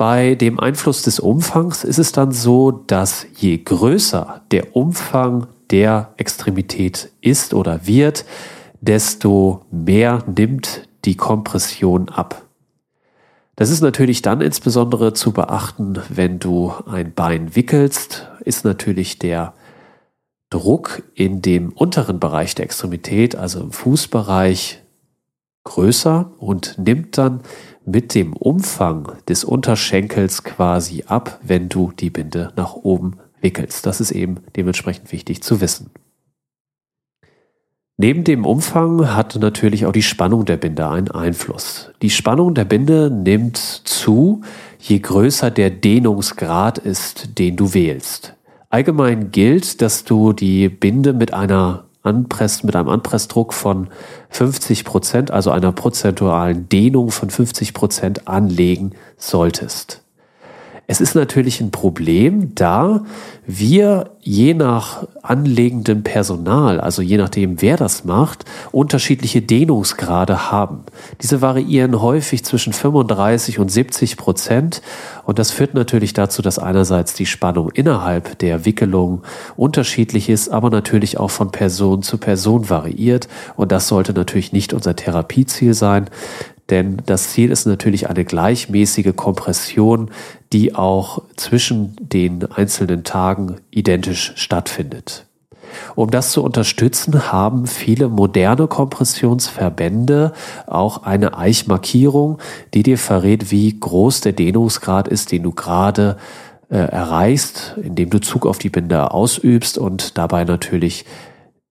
Bei 0.01 0.34
dem 0.34 0.60
Einfluss 0.60 1.03
des 1.03 1.20
Umfangs 1.20 1.84
ist 1.84 2.00
es 2.00 2.12
dann 2.12 2.31
so, 2.31 2.72
dass 2.72 3.27
je 3.38 3.60
größer 3.60 4.41
der 4.50 4.75
Umfang 4.75 5.46
der 5.70 6.15
Extremität 6.17 7.12
ist 7.22 7.53
oder 7.53 7.86
wird, 7.86 8.25
desto 8.79 9.63
mehr 9.70 10.24
nimmt 10.25 10.89
die 11.05 11.15
Kompression 11.15 12.10
ab. 12.10 12.48
Das 13.55 13.70
ist 13.70 13.81
natürlich 13.81 14.24
dann 14.24 14.41
insbesondere 14.41 15.13
zu 15.13 15.34
beachten, 15.34 16.00
wenn 16.10 16.39
du 16.39 16.74
ein 16.88 17.13
Bein 17.13 17.55
wickelst, 17.55 18.27
ist 18.43 18.65
natürlich 18.65 19.20
der 19.20 19.53
Druck 20.50 21.03
in 21.13 21.43
dem 21.43 21.74
unteren 21.74 22.20
Bereich 22.20 22.55
der 22.55 22.65
Extremität, 22.65 23.36
also 23.36 23.60
im 23.60 23.72
Fußbereich, 23.72 24.81
größer 25.63 26.31
und 26.39 26.79
nimmt 26.79 27.20
dann 27.20 27.41
mit 27.85 28.15
dem 28.15 28.33
Umfang 28.33 29.13
des 29.27 29.43
Unterschenkels 29.43 30.43
quasi 30.43 31.03
ab, 31.07 31.39
wenn 31.43 31.69
du 31.69 31.91
die 31.91 32.09
Binde 32.09 32.53
nach 32.55 32.73
oben 32.75 33.17
wickelst. 33.41 33.85
Das 33.85 34.01
ist 34.01 34.11
eben 34.11 34.38
dementsprechend 34.55 35.11
wichtig 35.11 35.41
zu 35.41 35.61
wissen. 35.61 35.89
Neben 37.97 38.23
dem 38.23 38.45
Umfang 38.45 39.13
hat 39.15 39.35
natürlich 39.35 39.85
auch 39.85 39.91
die 39.91 40.01
Spannung 40.01 40.45
der 40.45 40.57
Binde 40.57 40.89
einen 40.89 41.11
Einfluss. 41.11 41.91
Die 42.01 42.09
Spannung 42.09 42.55
der 42.55 42.65
Binde 42.65 43.11
nimmt 43.11 43.57
zu, 43.57 44.41
je 44.79 44.97
größer 44.97 45.51
der 45.51 45.69
Dehnungsgrad 45.69 46.79
ist, 46.79 47.38
den 47.38 47.57
du 47.57 47.75
wählst. 47.75 48.35
Allgemein 48.69 49.31
gilt, 49.31 49.81
dass 49.81 50.03
du 50.03 50.33
die 50.33 50.67
Binde 50.69 51.13
mit 51.13 51.33
einer 51.33 51.83
Anpress, 52.03 52.63
mit 52.63 52.75
einem 52.75 52.89
Anpressdruck 52.89 53.53
von 53.53 53.89
50 54.29 54.86
Prozent, 54.86 55.31
also 55.31 55.51
einer 55.51 55.72
prozentualen 55.72 56.67
Dehnung 56.70 57.12
von 57.12 57.29
50 57.29 57.74
Prozent 57.74 58.27
anlegen 58.27 58.91
solltest. 59.17 60.01
Es 60.91 61.00
ist 61.00 61.15
natürlich 61.15 61.62
ein 61.62 61.71
Problem, 61.71 62.53
da 62.53 63.05
wir 63.48 64.10
je 64.19 64.53
nach 64.53 65.07
anlegendem 65.21 66.03
Personal, 66.03 66.81
also 66.81 67.01
je 67.01 67.15
nachdem, 67.15 67.62
wer 67.62 67.77
das 67.77 68.03
macht, 68.03 68.43
unterschiedliche 68.74 69.41
Dehnungsgrade 69.41 70.51
haben. 70.51 70.83
Diese 71.21 71.41
variieren 71.41 72.01
häufig 72.01 72.43
zwischen 72.43 72.74
35 72.74 73.57
und 73.57 73.71
70 73.71 74.17
Prozent 74.17 74.81
und 75.24 75.39
das 75.39 75.51
führt 75.51 75.75
natürlich 75.75 76.12
dazu, 76.12 76.41
dass 76.41 76.60
einerseits 76.60 77.13
die 77.13 77.25
Spannung 77.25 77.71
innerhalb 77.71 78.38
der 78.39 78.65
Wickelung 78.65 79.21
unterschiedlich 79.55 80.27
ist, 80.27 80.50
aber 80.50 80.69
natürlich 80.69 81.17
auch 81.17 81.31
von 81.31 81.51
Person 81.51 82.03
zu 82.03 82.17
Person 82.17 82.69
variiert 82.69 83.29
und 83.55 83.71
das 83.71 83.88
sollte 83.88 84.12
natürlich 84.12 84.51
nicht 84.51 84.74
unser 84.74 84.98
Therapieziel 84.98 85.74
sein. 85.74 86.10
Denn 86.71 86.97
das 87.05 87.29
Ziel 87.31 87.51
ist 87.51 87.67
natürlich 87.67 88.09
eine 88.09 88.25
gleichmäßige 88.25 89.13
Kompression, 89.15 90.09
die 90.53 90.73
auch 90.73 91.21
zwischen 91.35 91.95
den 91.99 92.49
einzelnen 92.51 93.03
Tagen 93.03 93.57
identisch 93.69 94.31
stattfindet. 94.35 95.25
Um 95.95 96.09
das 96.11 96.31
zu 96.31 96.43
unterstützen, 96.43 97.31
haben 97.31 97.67
viele 97.67 98.09
moderne 98.09 98.67
Kompressionsverbände 98.67 100.33
auch 100.67 101.03
eine 101.03 101.37
Eichmarkierung, 101.37 102.39
die 102.73 102.83
dir 102.83 102.97
verrät, 102.97 103.51
wie 103.51 103.79
groß 103.79 104.21
der 104.21 104.33
Dehnungsgrad 104.33 105.07
ist, 105.07 105.31
den 105.31 105.43
du 105.43 105.51
gerade 105.51 106.17
äh, 106.69 106.77
erreichst, 106.77 107.75
indem 107.81 108.09
du 108.09 108.19
Zug 108.19 108.45
auf 108.45 108.57
die 108.57 108.69
Binde 108.69 109.11
ausübst 109.11 109.77
und 109.77 110.17
dabei 110.17 110.43
natürlich 110.43 111.05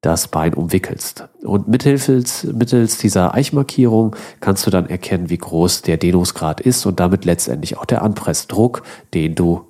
das 0.00 0.28
Bein 0.28 0.54
umwickelst. 0.54 1.28
Und 1.42 1.68
mittels, 1.68 2.44
mittels 2.44 2.98
dieser 2.98 3.34
Eichmarkierung 3.34 4.16
kannst 4.40 4.66
du 4.66 4.70
dann 4.70 4.88
erkennen, 4.88 5.28
wie 5.28 5.38
groß 5.38 5.82
der 5.82 5.98
Dehnungsgrad 5.98 6.60
ist 6.60 6.86
und 6.86 7.00
damit 7.00 7.24
letztendlich 7.24 7.76
auch 7.76 7.84
der 7.84 8.02
Anpressdruck, 8.02 8.82
den 9.12 9.34
du 9.34 9.66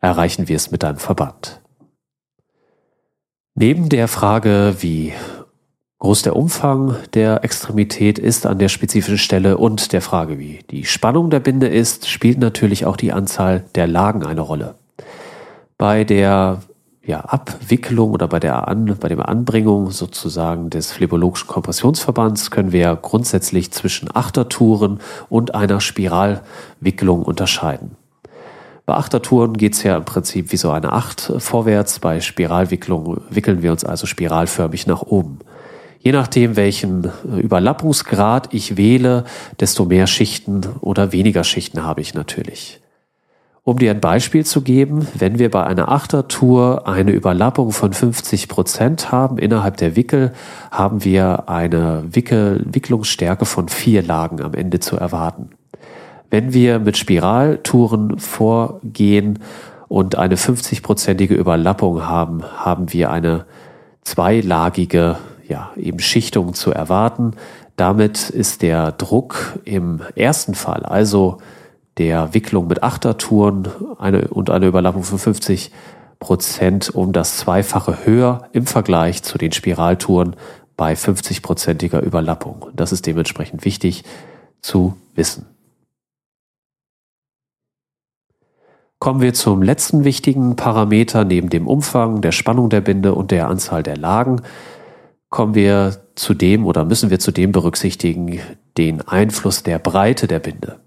erreichen 0.00 0.48
wirst 0.48 0.72
mit 0.72 0.82
deinem 0.82 0.98
Verband. 0.98 1.60
Neben 3.54 3.88
der 3.88 4.08
Frage, 4.08 4.76
wie 4.80 5.12
groß 5.98 6.22
der 6.22 6.36
Umfang 6.36 6.96
der 7.14 7.44
Extremität 7.44 8.18
ist 8.18 8.46
an 8.46 8.58
der 8.58 8.68
spezifischen 8.68 9.18
Stelle 9.18 9.58
und 9.58 9.92
der 9.92 10.02
Frage, 10.02 10.38
wie 10.38 10.60
die 10.70 10.84
Spannung 10.84 11.30
der 11.30 11.40
Binde 11.40 11.68
ist, 11.68 12.08
spielt 12.08 12.38
natürlich 12.38 12.84
auch 12.84 12.96
die 12.96 13.12
Anzahl 13.12 13.64
der 13.74 13.86
Lagen 13.86 14.24
eine 14.24 14.40
Rolle. 14.40 14.74
Bei 15.78 16.04
der 16.04 16.62
ja, 17.06 17.20
Abwicklung 17.20 18.12
oder 18.12 18.28
bei 18.28 18.40
der 18.40 18.68
An, 18.68 18.96
bei 18.98 19.08
der 19.08 19.28
Anbringung 19.28 19.90
sozusagen 19.90 20.70
des 20.70 20.92
phlebologischen 20.92 21.48
Kompressionsverbands 21.48 22.50
können 22.50 22.72
wir 22.72 22.96
grundsätzlich 22.96 23.70
zwischen 23.72 24.08
Achtertouren 24.14 25.00
und 25.28 25.54
einer 25.54 25.80
Spiralwicklung 25.80 27.22
unterscheiden. 27.22 27.96
Bei 28.86 28.94
Achtertouren 28.94 29.54
geht 29.54 29.74
es 29.74 29.82
ja 29.82 29.96
im 29.96 30.04
Prinzip 30.04 30.52
wie 30.52 30.56
so 30.56 30.70
eine 30.70 30.92
Acht 30.92 31.32
vorwärts. 31.38 32.00
Bei 32.00 32.20
Spiralwicklung 32.20 33.22
wickeln 33.30 33.62
wir 33.62 33.72
uns 33.72 33.84
also 33.84 34.06
spiralförmig 34.06 34.86
nach 34.86 35.02
oben. 35.02 35.38
Je 36.00 36.12
nachdem, 36.12 36.56
welchen 36.56 37.10
Überlappungsgrad 37.24 38.52
ich 38.52 38.76
wähle, 38.76 39.24
desto 39.58 39.86
mehr 39.86 40.06
Schichten 40.06 40.60
oder 40.82 41.12
weniger 41.12 41.44
Schichten 41.44 41.82
habe 41.82 42.02
ich 42.02 42.12
natürlich. 42.12 42.82
Um 43.66 43.78
dir 43.78 43.92
ein 43.92 44.00
Beispiel 44.00 44.44
zu 44.44 44.60
geben, 44.60 45.08
wenn 45.14 45.38
wir 45.38 45.50
bei 45.50 45.64
einer 45.64 45.90
Achtertour 45.90 46.86
eine 46.86 47.12
Überlappung 47.12 47.72
von 47.72 47.94
50 47.94 48.48
Prozent 48.48 49.10
haben 49.10 49.38
innerhalb 49.38 49.78
der 49.78 49.96
Wickel, 49.96 50.34
haben 50.70 51.02
wir 51.02 51.48
eine 51.48 52.04
Wickel 52.10 52.62
Wicklungsstärke 52.70 53.46
von 53.46 53.70
vier 53.70 54.02
Lagen 54.02 54.42
am 54.42 54.52
Ende 54.52 54.80
zu 54.80 54.98
erwarten. 54.98 55.48
Wenn 56.28 56.52
wir 56.52 56.78
mit 56.78 56.98
Spiraltouren 56.98 58.18
vorgehen 58.18 59.38
und 59.88 60.18
eine 60.18 60.36
50-prozentige 60.36 61.32
Überlappung 61.32 62.06
haben, 62.06 62.42
haben 62.42 62.92
wir 62.92 63.10
eine 63.10 63.46
zweilagige 64.02 65.16
ja, 65.48 65.70
eben 65.76 66.00
Schichtung 66.00 66.52
zu 66.52 66.70
erwarten. 66.70 67.30
Damit 67.76 68.28
ist 68.28 68.60
der 68.60 68.92
Druck 68.92 69.58
im 69.64 70.02
ersten 70.16 70.54
Fall, 70.54 70.82
also 70.82 71.38
der 71.98 72.34
Wicklung 72.34 72.66
mit 72.66 72.82
Achtertouren 72.82 73.68
eine, 73.98 74.28
und 74.28 74.50
eine 74.50 74.66
Überlappung 74.66 75.04
von 75.04 75.18
50 75.18 75.70
Prozent 76.18 76.94
um 76.94 77.12
das 77.12 77.36
Zweifache 77.36 78.06
höher 78.06 78.48
im 78.52 78.66
Vergleich 78.66 79.22
zu 79.22 79.38
den 79.38 79.52
Spiraltouren 79.52 80.36
bei 80.76 80.94
50-prozentiger 80.94 82.00
Überlappung. 82.00 82.66
Das 82.74 82.92
ist 82.92 83.06
dementsprechend 83.06 83.64
wichtig 83.64 84.04
zu 84.60 84.96
wissen. 85.14 85.46
Kommen 88.98 89.20
wir 89.20 89.34
zum 89.34 89.62
letzten 89.62 90.04
wichtigen 90.04 90.56
Parameter 90.56 91.24
neben 91.24 91.50
dem 91.50 91.66
Umfang, 91.66 92.22
der 92.22 92.32
Spannung 92.32 92.70
der 92.70 92.80
Binde 92.80 93.14
und 93.14 93.30
der 93.30 93.48
Anzahl 93.48 93.82
der 93.82 93.98
Lagen. 93.98 94.40
Kommen 95.28 95.54
wir 95.54 96.00
zu 96.14 96.32
dem 96.32 96.64
oder 96.64 96.84
müssen 96.84 97.10
wir 97.10 97.18
zu 97.18 97.30
dem 97.30 97.52
berücksichtigen 97.52 98.40
den 98.78 99.06
Einfluss 99.06 99.62
der 99.62 99.78
Breite 99.78 100.26
der 100.26 100.38
Binde. 100.38 100.80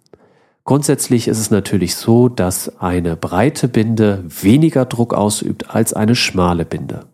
Grundsätzlich 0.67 1.29
ist 1.29 1.39
es 1.39 1.49
natürlich 1.49 1.95
so, 1.95 2.27
dass 2.27 2.81
eine 2.81 3.15
breite 3.15 3.69
Binde 3.69 4.25
weniger 4.27 4.83
Druck 4.83 5.13
ausübt 5.13 5.73
als 5.73 5.93
eine 5.93 6.13
schmale 6.13 6.65
Binde. 6.65 7.05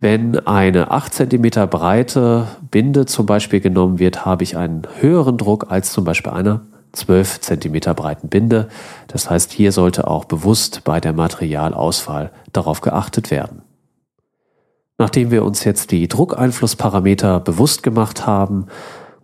Wenn 0.00 0.44
eine 0.44 0.90
8 0.90 1.14
cm 1.14 1.70
breite 1.70 2.48
Binde 2.68 3.06
zum 3.06 3.26
Beispiel 3.26 3.60
genommen 3.60 4.00
wird, 4.00 4.26
habe 4.26 4.42
ich 4.42 4.56
einen 4.56 4.82
höheren 4.98 5.38
Druck 5.38 5.70
als 5.70 5.92
zum 5.92 6.02
Beispiel 6.02 6.32
einer 6.32 6.62
12 6.94 7.42
cm 7.42 7.94
breiten 7.94 8.28
Binde. 8.28 8.70
Das 9.06 9.30
heißt, 9.30 9.52
hier 9.52 9.70
sollte 9.70 10.08
auch 10.08 10.24
bewusst 10.24 10.82
bei 10.82 10.98
der 11.00 11.12
Materialauswahl 11.12 12.32
darauf 12.52 12.80
geachtet 12.80 13.30
werden. 13.30 13.62
Nachdem 14.98 15.30
wir 15.30 15.44
uns 15.44 15.62
jetzt 15.62 15.92
die 15.92 16.08
Druckeinflussparameter 16.08 17.38
bewusst 17.38 17.84
gemacht 17.84 18.26
haben, 18.26 18.66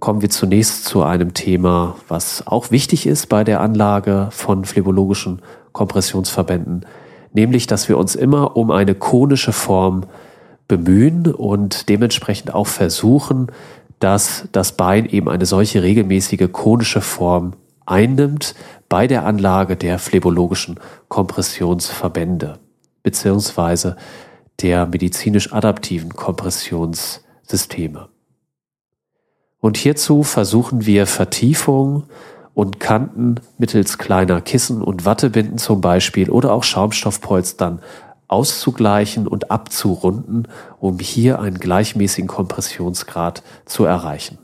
kommen 0.02 0.20
wir 0.20 0.30
zunächst 0.30 0.84
zu 0.84 1.04
einem 1.04 1.32
Thema, 1.32 1.94
was 2.08 2.44
auch 2.48 2.72
wichtig 2.72 3.06
ist 3.06 3.28
bei 3.28 3.44
der 3.44 3.60
Anlage 3.60 4.30
von 4.32 4.64
phlebologischen 4.64 5.40
Kompressionsverbänden, 5.70 6.84
nämlich 7.32 7.68
dass 7.68 7.88
wir 7.88 7.96
uns 7.96 8.16
immer 8.16 8.56
um 8.56 8.72
eine 8.72 8.96
konische 8.96 9.52
Form 9.52 10.02
bemühen 10.66 11.32
und 11.32 11.88
dementsprechend 11.88 12.52
auch 12.52 12.66
versuchen, 12.66 13.52
dass 14.00 14.48
das 14.50 14.72
Bein 14.72 15.06
eben 15.06 15.28
eine 15.28 15.46
solche 15.46 15.84
regelmäßige 15.84 16.50
konische 16.50 17.00
Form 17.00 17.52
einnimmt 17.86 18.56
bei 18.88 19.06
der 19.06 19.24
Anlage 19.24 19.76
der 19.76 20.00
phlebologischen 20.00 20.80
Kompressionsverbände 21.06 22.58
beziehungsweise 23.04 23.96
der 24.62 24.84
medizinisch 24.86 25.52
adaptiven 25.52 26.12
Kompressionssysteme. 26.16 28.11
Und 29.62 29.76
hierzu 29.76 30.24
versuchen 30.24 30.86
wir 30.86 31.06
Vertiefung 31.06 32.02
und 32.52 32.80
Kanten 32.80 33.36
mittels 33.58 33.96
kleiner 33.96 34.40
Kissen 34.40 34.82
und 34.82 35.04
Wattebinden 35.04 35.56
zum 35.56 35.80
Beispiel 35.80 36.30
oder 36.30 36.52
auch 36.52 36.64
Schaumstoffpolstern 36.64 37.80
auszugleichen 38.26 39.28
und 39.28 39.52
abzurunden, 39.52 40.48
um 40.80 40.98
hier 40.98 41.38
einen 41.38 41.60
gleichmäßigen 41.60 42.26
Kompressionsgrad 42.26 43.44
zu 43.64 43.84
erreichen. 43.84 44.38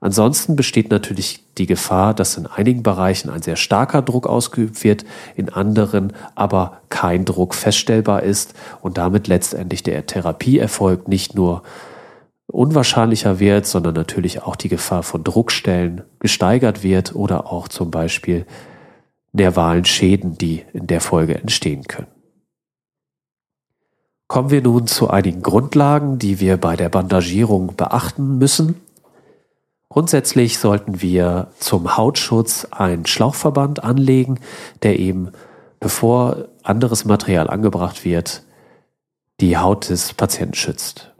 Ansonsten 0.00 0.56
besteht 0.56 0.90
natürlich 0.90 1.44
die 1.58 1.66
Gefahr, 1.66 2.14
dass 2.14 2.38
in 2.38 2.46
einigen 2.46 2.82
Bereichen 2.82 3.28
ein 3.28 3.42
sehr 3.42 3.56
starker 3.56 4.00
Druck 4.00 4.26
ausgeübt 4.26 4.84
wird, 4.84 5.04
in 5.34 5.50
anderen 5.50 6.14
aber 6.34 6.78
kein 6.88 7.26
Druck 7.26 7.54
feststellbar 7.54 8.22
ist 8.22 8.54
und 8.80 8.96
damit 8.96 9.28
letztendlich 9.28 9.82
der 9.82 10.06
Therapieerfolg 10.06 11.08
nicht 11.08 11.34
nur 11.34 11.62
unwahrscheinlicher 12.48 13.40
wird, 13.40 13.66
sondern 13.66 13.94
natürlich 13.94 14.42
auch 14.42 14.56
die 14.56 14.68
Gefahr 14.68 15.02
von 15.02 15.24
Druckstellen 15.24 16.02
gesteigert 16.18 16.82
wird 16.82 17.14
oder 17.14 17.52
auch 17.52 17.68
zum 17.68 17.90
Beispiel 17.90 18.46
nervalen 19.32 19.84
Schäden, 19.84 20.38
die 20.38 20.64
in 20.72 20.86
der 20.86 21.00
Folge 21.00 21.36
entstehen 21.36 21.84
können. 21.84 22.08
Kommen 24.28 24.50
wir 24.50 24.62
nun 24.62 24.86
zu 24.86 25.08
einigen 25.08 25.42
Grundlagen, 25.42 26.18
die 26.18 26.40
wir 26.40 26.56
bei 26.56 26.74
der 26.76 26.88
Bandagierung 26.88 27.76
beachten 27.76 28.38
müssen. 28.38 28.80
Grundsätzlich 29.88 30.58
sollten 30.58 31.00
wir 31.00 31.48
zum 31.60 31.96
Hautschutz 31.96 32.66
einen 32.70 33.06
Schlauchverband 33.06 33.84
anlegen, 33.84 34.40
der 34.82 34.98
eben, 34.98 35.30
bevor 35.78 36.48
anderes 36.64 37.04
Material 37.04 37.48
angebracht 37.48 38.04
wird, 38.04 38.42
die 39.40 39.56
Haut 39.56 39.90
des 39.90 40.12
Patienten 40.12 40.54
schützt. 40.54 41.15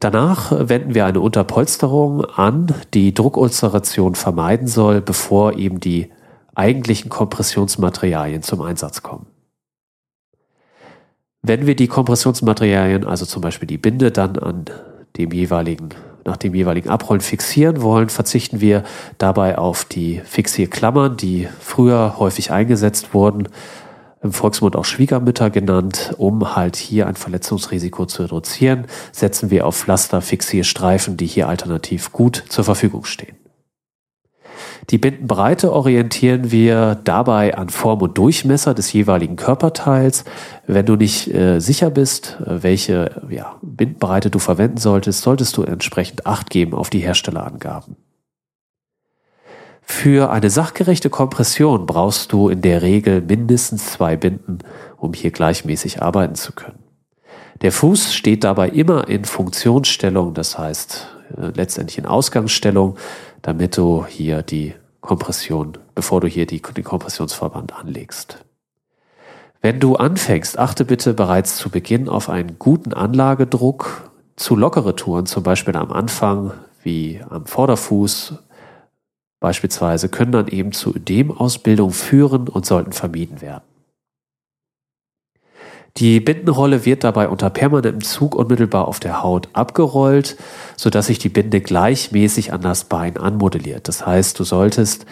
Danach 0.00 0.52
wenden 0.68 0.94
wir 0.94 1.06
eine 1.06 1.20
Unterpolsterung 1.20 2.24
an, 2.24 2.74
die 2.92 3.14
Druckulceration 3.14 4.14
vermeiden 4.14 4.68
soll, 4.68 5.00
bevor 5.00 5.54
eben 5.54 5.80
die 5.80 6.10
eigentlichen 6.54 7.08
Kompressionsmaterialien 7.08 8.42
zum 8.42 8.60
Einsatz 8.62 9.02
kommen. 9.02 9.26
Wenn 11.42 11.66
wir 11.66 11.76
die 11.76 11.86
Kompressionsmaterialien, 11.86 13.04
also 13.04 13.24
zum 13.24 13.40
Beispiel 13.40 13.68
die 13.68 13.78
Binde, 13.78 14.10
dann 14.10 14.38
an 14.38 14.64
dem 15.16 15.30
jeweiligen 15.30 15.90
nach 16.26 16.36
dem 16.36 16.54
jeweiligen 16.54 16.88
Abrollen 16.90 17.20
fixieren 17.20 17.82
wollen, 17.82 18.08
verzichten 18.08 18.60
wir 18.60 18.82
dabei 19.16 19.58
auf 19.58 19.84
die 19.84 20.20
Fixierklammern, 20.24 21.16
die 21.16 21.48
früher 21.60 22.18
häufig 22.18 22.50
eingesetzt 22.50 23.14
wurden, 23.14 23.48
im 24.26 24.32
Volksmund 24.32 24.76
auch 24.76 24.84
Schwiegermütter 24.84 25.50
genannt, 25.50 26.14
um 26.18 26.54
halt 26.54 26.76
hier 26.76 27.06
ein 27.06 27.16
Verletzungsrisiko 27.16 28.06
zu 28.06 28.22
reduzieren, 28.22 28.86
setzen 29.12 29.50
wir 29.50 29.66
auf 29.66 29.76
Pflaster-Fixierstreifen, 29.76 31.16
die 31.16 31.26
hier 31.26 31.48
alternativ 31.48 32.12
gut 32.12 32.44
zur 32.48 32.64
Verfügung 32.64 33.04
stehen. 33.04 33.36
Die 34.90 34.98
Bindenbreite 34.98 35.72
orientieren 35.72 36.52
wir 36.52 36.94
dabei 37.02 37.56
an 37.56 37.70
Form 37.70 38.02
und 38.02 38.16
Durchmesser 38.18 38.72
des 38.72 38.92
jeweiligen 38.92 39.36
Körperteils. 39.36 40.24
Wenn 40.66 40.86
du 40.86 40.96
nicht 40.96 41.32
äh, 41.32 41.58
sicher 41.58 41.90
bist, 41.90 42.38
äh, 42.40 42.62
welche 42.62 43.22
ja, 43.28 43.56
Bindenbreite 43.62 44.30
du 44.30 44.38
verwenden 44.38 44.76
solltest, 44.76 45.22
solltest 45.22 45.56
du 45.56 45.62
entsprechend 45.62 46.26
Acht 46.26 46.50
geben 46.50 46.74
auf 46.74 46.90
die 46.90 47.00
Herstellerangaben. 47.00 47.96
Für 49.88 50.30
eine 50.30 50.50
sachgerechte 50.50 51.10
Kompression 51.10 51.86
brauchst 51.86 52.32
du 52.32 52.48
in 52.48 52.60
der 52.60 52.82
Regel 52.82 53.20
mindestens 53.20 53.92
zwei 53.92 54.16
Binden, 54.16 54.58
um 54.96 55.14
hier 55.14 55.30
gleichmäßig 55.30 56.02
arbeiten 56.02 56.34
zu 56.34 56.52
können. 56.52 56.80
Der 57.62 57.70
Fuß 57.70 58.12
steht 58.12 58.42
dabei 58.42 58.68
immer 58.68 59.06
in 59.08 59.24
Funktionsstellung, 59.24 60.34
das 60.34 60.58
heißt 60.58 61.06
äh, 61.36 61.52
letztendlich 61.54 61.98
in 61.98 62.04
Ausgangsstellung, 62.04 62.98
damit 63.42 63.76
du 63.76 64.04
hier 64.04 64.42
die 64.42 64.74
Kompression, 65.00 65.78
bevor 65.94 66.20
du 66.20 66.26
hier 66.26 66.46
die, 66.46 66.60
den 66.60 66.84
Kompressionsverband 66.84 67.72
anlegst. 67.76 68.44
Wenn 69.62 69.78
du 69.78 69.94
anfängst, 69.94 70.58
achte 70.58 70.84
bitte 70.84 71.14
bereits 71.14 71.56
zu 71.56 71.70
Beginn 71.70 72.08
auf 72.08 72.28
einen 72.28 72.58
guten 72.58 72.92
Anlagedruck. 72.92 74.10
Zu 74.34 74.56
lockere 74.56 74.96
Touren, 74.96 75.26
zum 75.26 75.44
Beispiel 75.44 75.76
am 75.76 75.92
Anfang, 75.92 76.52
wie 76.82 77.22
am 77.30 77.46
Vorderfuß 77.46 78.34
beispielsweise, 79.46 80.08
können 80.08 80.32
dann 80.32 80.48
eben 80.48 80.72
zu 80.72 80.92
Ödemausbildung 80.92 81.92
führen 81.92 82.48
und 82.48 82.66
sollten 82.66 82.90
vermieden 82.90 83.40
werden. 83.40 83.62
Die 85.98 86.18
Bindenrolle 86.18 86.84
wird 86.84 87.04
dabei 87.04 87.28
unter 87.28 87.48
permanentem 87.48 88.02
Zug 88.02 88.34
unmittelbar 88.34 88.88
auf 88.88 88.98
der 88.98 89.22
Haut 89.22 89.48
abgerollt, 89.52 90.36
sodass 90.76 91.06
sich 91.06 91.20
die 91.20 91.28
Binde 91.28 91.60
gleichmäßig 91.60 92.52
an 92.52 92.60
das 92.60 92.86
Bein 92.86 93.18
anmodelliert. 93.18 93.86
Das 93.86 94.04
heißt, 94.04 94.36
du 94.40 94.42
solltest 94.42 95.06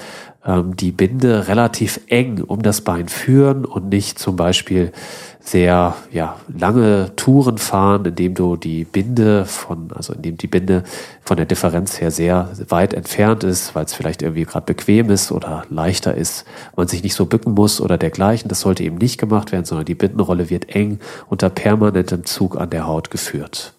ähm, 0.47 0.77
die 0.77 0.93
Binde 0.93 1.49
relativ 1.49 2.01
eng 2.09 2.43
um 2.43 2.63
das 2.63 2.81
Bein 2.83 3.09
führen 3.09 3.65
und 3.65 3.89
nicht 3.89 4.19
zum 4.19 4.37
Beispiel 4.37 4.93
sehr 5.41 5.95
ja, 6.11 6.37
lange 6.49 7.13
Touren 7.17 7.59
fahren, 7.59 8.07
indem 8.07 8.35
du 8.35 8.57
die 8.57 8.85
Binde 8.85 9.45
von, 9.45 9.91
also 9.95 10.15
indem 10.15 10.39
die 10.39 10.47
Binde 10.47 10.85
von 11.23 11.37
der 11.37 11.45
Differenz 11.45 12.01
her 12.01 12.11
sehr 12.11 12.49
weit 12.69 12.95
entfernt 12.95 13.45
ist, 13.45 13.75
weil 13.75 13.85
es 13.85 13.93
vielleicht 13.93 14.23
irgendwie 14.23 14.45
gerade 14.45 14.65
bequem 14.65 15.11
ist 15.11 15.33
oder 15.33 15.65
leichter 15.69 16.15
ist, 16.15 16.47
man 16.77 16.89
sich 16.89 17.03
nicht 17.03 17.15
so 17.15 17.27
bücken 17.27 17.53
muss 17.53 17.83
oder 17.83 17.99
dergleichen. 17.99 18.49
Das 18.49 18.61
sollte 18.61 18.85
eben 18.85 18.97
nicht 18.97 19.19
gemacht 19.19 19.53
werden, 19.53 19.67
sondern 19.67 19.85
die 19.85 19.95
Bindenrolle 19.95 20.49
wird 20.49 20.75
eng 20.75 20.99
unter 21.29 21.51
permanentem 21.51 22.25
Zug 22.25 22.59
an 22.59 22.71
der 22.71 22.87
Haut 22.87 23.11
geführt. 23.11 23.74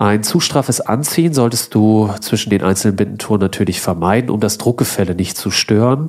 Ein 0.00 0.22
zu 0.22 0.40
straffes 0.40 0.80
Anziehen 0.80 1.34
solltest 1.34 1.74
du 1.74 2.08
zwischen 2.22 2.48
den 2.48 2.62
einzelnen 2.62 2.96
Bindentouren 2.96 3.38
natürlich 3.38 3.82
vermeiden, 3.82 4.30
um 4.30 4.40
das 4.40 4.56
Druckgefälle 4.56 5.14
nicht 5.14 5.36
zu 5.36 5.50
stören. 5.50 6.08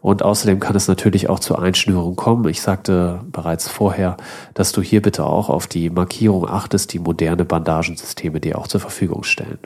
Und 0.00 0.22
außerdem 0.22 0.60
kann 0.60 0.76
es 0.76 0.86
natürlich 0.86 1.28
auch 1.28 1.40
zur 1.40 1.60
Einschnürung 1.60 2.14
kommen. 2.14 2.46
Ich 2.46 2.62
sagte 2.62 3.18
bereits 3.32 3.66
vorher, 3.66 4.16
dass 4.54 4.70
du 4.70 4.80
hier 4.80 5.02
bitte 5.02 5.26
auch 5.26 5.48
auf 5.48 5.66
die 5.66 5.90
Markierung 5.90 6.48
achtest, 6.48 6.92
die 6.92 7.00
moderne 7.00 7.44
Bandagensysteme 7.44 8.38
dir 8.38 8.56
auch 8.56 8.68
zur 8.68 8.80
Verfügung 8.80 9.24
stellen. 9.24 9.58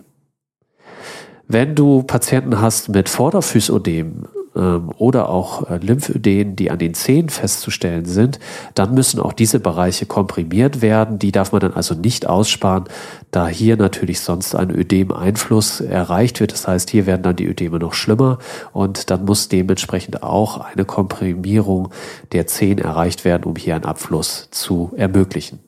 Wenn 1.47 1.75
du 1.75 2.03
Patienten 2.03 2.59
hast 2.63 2.89
mit 2.89 3.11
Vorderfüßodem, 3.11 4.27
oder 4.57 5.29
auch 5.29 5.71
äh, 5.71 5.77
Lymphödem, 5.77 6.57
die 6.57 6.71
an 6.71 6.79
den 6.79 6.95
Zehen 6.95 7.29
festzustellen 7.29 8.07
sind, 8.07 8.39
dann 8.75 8.95
müssen 8.95 9.21
auch 9.21 9.33
diese 9.33 9.61
Bereiche 9.61 10.07
komprimiert 10.07 10.81
werden. 10.81 11.19
Die 11.19 11.33
darf 11.33 11.53
man 11.53 11.61
dann 11.61 11.75
also 11.75 11.95
nicht 11.95 12.27
aussparen, 12.27 12.85
da 13.31 13.49
hier 13.49 13.77
natürlich 13.77 14.21
sonst 14.21 14.55
ein 14.55 14.71
Ödem-Einfluss 14.71 15.81
erreicht 15.81 16.41
wird. 16.41 16.53
Das 16.53 16.67
heißt, 16.67 16.91
hier 16.91 17.07
werden 17.07 17.23
dann 17.23 17.37
die 17.37 17.47
Ödeme 17.47 17.79
noch 17.79 17.93
schlimmer 17.93 18.39
und 18.73 19.11
dann 19.11 19.25
muss 19.25 19.49
dementsprechend 19.49 20.23
auch 20.23 20.59
eine 20.59 20.85
Komprimierung 20.85 21.91
der 22.33 22.47
Zehen 22.47 22.79
erreicht 22.79 23.25
werden, 23.25 23.45
um 23.45 23.57
hier 23.57 23.75
einen 23.75 23.85
Abfluss 23.85 24.49
zu 24.51 24.93
ermöglichen. 24.97 25.61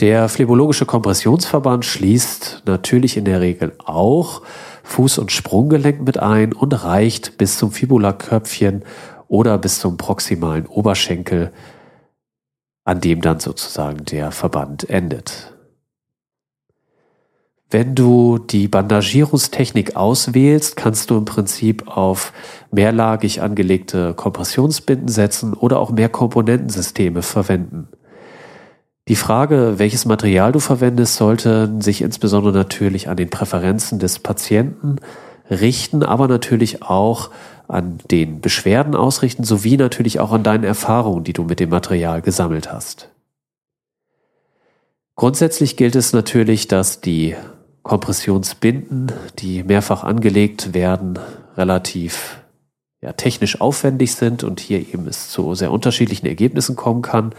Der 0.00 0.28
phlebologische 0.28 0.86
Kompressionsverband 0.86 1.84
schließt 1.84 2.62
natürlich 2.66 3.16
in 3.16 3.24
der 3.24 3.40
Regel 3.40 3.72
auch 3.84 4.42
Fuß- 4.84 5.18
und 5.18 5.32
Sprunggelenk 5.32 6.02
mit 6.02 6.18
ein 6.18 6.52
und 6.52 6.72
reicht 6.84 7.38
bis 7.38 7.58
zum 7.58 7.72
Fibulaköpfchen 7.72 8.84
oder 9.28 9.58
bis 9.58 9.80
zum 9.80 9.96
proximalen 9.96 10.66
Oberschenkel, 10.66 11.52
an 12.84 13.00
dem 13.00 13.20
dann 13.20 13.40
sozusagen 13.40 14.04
der 14.04 14.30
Verband 14.30 14.88
endet. 14.90 15.54
Wenn 17.70 17.96
du 17.96 18.38
die 18.38 18.68
Bandagierungstechnik 18.68 19.96
auswählst, 19.96 20.76
kannst 20.76 21.10
du 21.10 21.16
im 21.16 21.24
Prinzip 21.24 21.88
auf 21.88 22.32
mehrlagig 22.70 23.42
angelegte 23.42 24.14
Kompressionsbinden 24.14 25.08
setzen 25.08 25.54
oder 25.54 25.80
auch 25.80 25.90
mehr 25.90 26.08
Komponentensysteme 26.08 27.22
verwenden. 27.22 27.88
Die 29.06 29.16
Frage, 29.16 29.74
welches 29.76 30.06
Material 30.06 30.52
du 30.52 30.60
verwendest, 30.60 31.16
sollte 31.16 31.70
sich 31.80 32.00
insbesondere 32.00 32.54
natürlich 32.54 33.08
an 33.08 33.18
den 33.18 33.28
Präferenzen 33.28 33.98
des 33.98 34.18
Patienten 34.18 34.96
richten, 35.50 36.02
aber 36.02 36.26
natürlich 36.26 36.82
auch 36.82 37.30
an 37.68 37.98
den 38.10 38.40
Beschwerden 38.40 38.94
ausrichten, 38.94 39.44
sowie 39.44 39.76
natürlich 39.76 40.20
auch 40.20 40.32
an 40.32 40.42
deinen 40.42 40.64
Erfahrungen, 40.64 41.22
die 41.22 41.34
du 41.34 41.44
mit 41.44 41.60
dem 41.60 41.68
Material 41.68 42.22
gesammelt 42.22 42.72
hast. 42.72 43.10
Grundsätzlich 45.16 45.76
gilt 45.76 45.96
es 45.96 46.12
natürlich, 46.12 46.66
dass 46.66 47.02
die 47.02 47.36
Kompressionsbinden, 47.82 49.12
die 49.38 49.62
mehrfach 49.62 50.02
angelegt 50.02 50.72
werden, 50.72 51.18
relativ 51.56 52.38
ja, 53.02 53.12
technisch 53.12 53.60
aufwendig 53.60 54.14
sind 54.14 54.44
und 54.44 54.60
hier 54.60 54.80
eben 54.80 55.06
es 55.06 55.28
zu 55.28 55.54
sehr 55.54 55.70
unterschiedlichen 55.70 56.26
Ergebnissen 56.26 56.74
kommen 56.74 57.02
kann. 57.02 57.34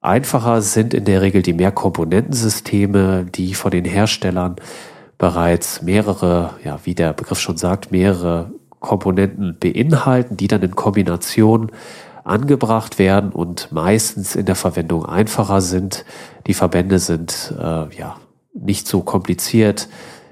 Einfacher 0.00 0.62
sind 0.62 0.94
in 0.94 1.04
der 1.04 1.20
Regel 1.20 1.42
die 1.42 1.52
Mehrkomponentensysteme, 1.52 3.26
die 3.26 3.54
von 3.54 3.70
den 3.70 3.84
Herstellern 3.84 4.56
bereits 5.18 5.82
mehrere, 5.82 6.54
ja, 6.64 6.80
wie 6.84 6.94
der 6.94 7.12
Begriff 7.12 7.38
schon 7.38 7.58
sagt, 7.58 7.92
mehrere 7.92 8.50
Komponenten 8.78 9.58
beinhalten, 9.60 10.38
die 10.38 10.48
dann 10.48 10.62
in 10.62 10.74
Kombination 10.74 11.70
angebracht 12.24 12.98
werden 12.98 13.30
und 13.30 13.72
meistens 13.72 14.36
in 14.36 14.46
der 14.46 14.54
Verwendung 14.54 15.04
einfacher 15.04 15.60
sind. 15.60 16.06
Die 16.46 16.54
Verbände 16.54 16.98
sind 16.98 17.54
äh, 17.58 17.94
ja 17.94 18.16
nicht 18.54 18.88
so 18.88 19.02
kompliziert 19.02 19.88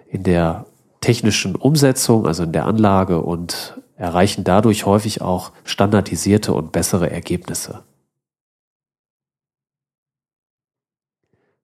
in 0.08 0.22
der 0.22 0.64
technischen 1.02 1.54
Umsetzung, 1.54 2.26
also 2.26 2.42
in 2.42 2.52
der 2.52 2.64
Anlage 2.64 3.20
und 3.20 3.78
erreichen 3.96 4.44
dadurch 4.44 4.86
häufig 4.86 5.20
auch 5.20 5.52
standardisierte 5.64 6.54
und 6.54 6.72
bessere 6.72 7.10
Ergebnisse. 7.10 7.82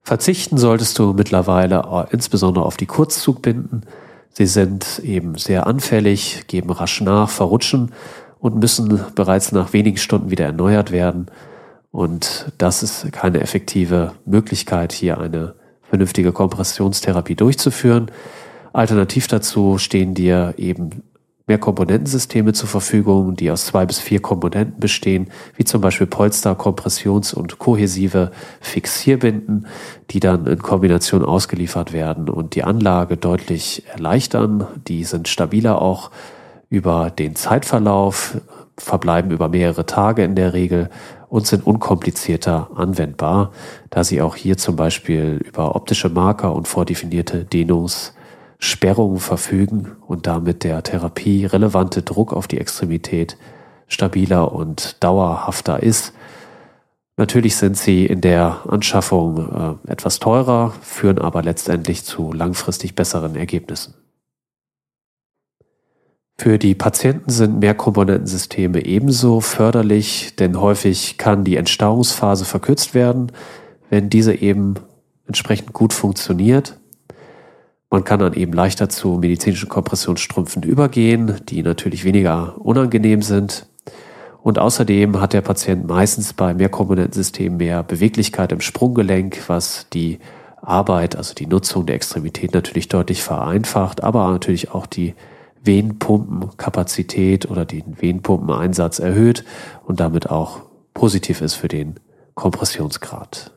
Verzichten 0.05 0.59
solltest 0.59 0.99
du 0.99 1.15
mittlerweile 1.15 1.83
äh, 1.91 2.13
insbesondere 2.13 2.67
auf 2.67 2.77
die 2.77 2.87
Kurzzugbinden. 2.87 3.87
Sie 4.33 4.47
sind 4.47 4.99
eben 5.03 5.37
sehr 5.39 5.67
anfällig, 5.67 6.47
geben 6.47 6.71
rasch 6.71 7.01
nach, 7.01 7.31
verrutschen 7.31 7.93
und 8.39 8.57
müssen 8.57 9.01
bereits 9.15 9.53
nach 9.53 9.73
wenigen 9.73 9.97
Stunden 9.97 10.31
wieder 10.31 10.45
erneuert 10.45 10.91
werden. 10.91 11.27
Und 11.91 12.53
das 12.59 12.83
ist 12.83 13.13
keine 13.13 13.41
effektive 13.41 14.13
Möglichkeit, 14.27 14.93
hier 14.93 15.19
eine 15.19 15.55
vernünftige 15.89 16.33
Kompressionstherapie 16.33 17.37
durchzuführen. 17.37 18.11
Alternativ 18.75 19.29
dazu 19.29 19.79
stehen 19.79 20.15
dir 20.15 20.55
eben 20.59 21.03
mehr 21.47 21.59
Komponentensysteme 21.59 22.55
zur 22.55 22.69
Verfügung, 22.69 23.37
die 23.37 23.51
aus 23.51 23.67
zwei 23.67 23.85
bis 23.85 23.99
vier 23.99 24.23
Komponenten 24.23 24.81
bestehen, 24.81 25.29
wie 25.57 25.65
zum 25.65 25.83
Beispiel 25.83 26.07
Polster, 26.07 26.53
Kompressions- 26.55 27.35
und 27.35 27.59
kohäsive 27.59 28.31
Fixierbinden, 28.61 29.67
die 30.11 30.21
dann 30.21 30.47
in 30.47 30.59
Kombination 30.59 31.23
ausgeliefert 31.23 31.93
werden 31.93 32.31
und 32.31 32.55
die 32.55 32.65
Anlage 32.65 33.19
deutlich 33.19 33.85
erleichtern. 33.93 34.67
Die 34.89 35.05
sind 35.05 35.29
stabiler 35.29 35.83
auch 35.83 36.11
über 36.71 37.11
den 37.11 37.37
Zeitverlauf, 37.37 38.39
verbleiben 38.79 39.31
über 39.31 39.49
mehrere 39.49 39.85
Tage 39.85 40.25
in 40.25 40.35
der 40.37 40.55
Regel 40.55 40.89
und 41.29 41.47
sind 41.47 41.67
unkomplizierter 41.67 42.71
anwendbar, 42.75 43.53
da 43.91 44.03
sie 44.03 44.23
auch 44.23 44.35
hier 44.35 44.57
zum 44.57 44.77
Beispiel 44.77 45.41
über 45.47 45.77
optische 45.77 46.09
Marker 46.09 46.55
und 46.55 46.67
vordefinierte 46.69 47.45
Dehnungs- 47.45 48.15
Sperrungen 48.59 49.19
verfügen 49.19 49.93
und 50.07 50.27
damit 50.27 50.65
der 50.65 50.83
Therapie 50.83 51.47
relevante 51.47 52.03
Druck 52.03 52.33
auf 52.33 52.47
die 52.47 52.59
Extremität 52.59 53.37
stabiler 53.89 54.53
und 54.53 55.03
dauerhafter 55.03 55.83
ist. 55.83 56.13
Natürlich 57.17 57.57
sind 57.57 57.77
sie 57.77 58.07
in 58.07 58.21
der 58.21 58.63
Anschaffung 58.69 59.79
äh, 59.87 59.93
etwas 59.93 60.19
teurer, 60.19 60.75
führen 60.83 61.19
aber 61.19 61.43
letztendlich 61.43 62.05
zu 62.05 62.33
langfristig 62.33 62.95
besseren 62.95 63.37
Ergebnissen. 63.37 63.95
Für 66.37 66.59
die 66.59 66.75
Patienten 66.75 67.31
sind 67.31 67.61
Mehrkomponentensysteme 67.61 68.85
ebenso 68.85 69.41
förderlich, 69.41 70.35
denn 70.35 70.61
häufig 70.61 71.17
kann 71.17 71.45
die 71.45 71.57
Entstauungsphase 71.57 72.45
verkürzt 72.45 72.93
werden, 72.93 73.31
wenn 73.89 74.11
diese 74.11 74.35
eben 74.35 74.75
entsprechend 75.29 75.73
gut 75.73 75.93
funktioniert. 75.93 76.81
Man 77.91 78.05
kann 78.05 78.21
dann 78.21 78.35
eben 78.35 78.53
leichter 78.53 78.89
zu 78.89 79.19
medizinischen 79.19 79.69
Kompressionsstrümpfen 79.69 80.63
übergehen, 80.63 81.41
die 81.49 81.63
natürlich 81.63 82.05
weniger 82.05 82.55
unangenehm 82.59 83.23
sind. 83.23 83.67
Und 84.43 84.59
außerdem 84.59 85.21
hat 85.21 85.33
der 85.33 85.41
Patient 85.41 85.87
meistens 85.87 86.35
bei 86.35 86.53
Mehrkomponentensystemen 86.53 87.57
mehr 87.57 87.83
Beweglichkeit 87.83 88.53
im 88.53 88.61
Sprunggelenk, 88.61 89.43
was 89.47 89.87
die 89.93 90.19
Arbeit, 90.61 91.17
also 91.17 91.35
die 91.35 91.47
Nutzung 91.47 91.87
der 91.87 91.97
Extremität 91.97 92.53
natürlich 92.53 92.89
deutlich 92.89 93.23
vereinfacht, 93.23 94.03
aber 94.03 94.31
natürlich 94.31 94.73
auch 94.73 94.87
die 94.87 95.15
Venenpumpenkapazität 95.63 97.51
oder 97.51 97.65
den 97.65 98.01
Venenpumpeneinsatz 98.01 98.99
erhöht 98.99 99.45
und 99.87 100.01
damit 100.01 100.31
auch 100.31 100.61
positiv 100.93 101.41
ist 101.41 101.55
für 101.55 101.69
den 101.69 101.95
Kompressionsgrad. 102.35 103.54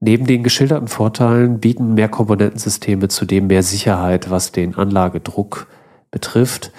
Neben 0.00 0.26
den 0.26 0.42
geschilderten 0.42 0.88
Vorteilen 0.88 1.58
bieten 1.58 1.94
Mehrkomponentensysteme 1.94 3.08
zudem 3.08 3.46
mehr 3.46 3.62
Sicherheit, 3.62 4.30
was 4.30 4.52
den 4.52 4.74
Anlagedruck 4.74 5.68
betrifft. 6.10 6.70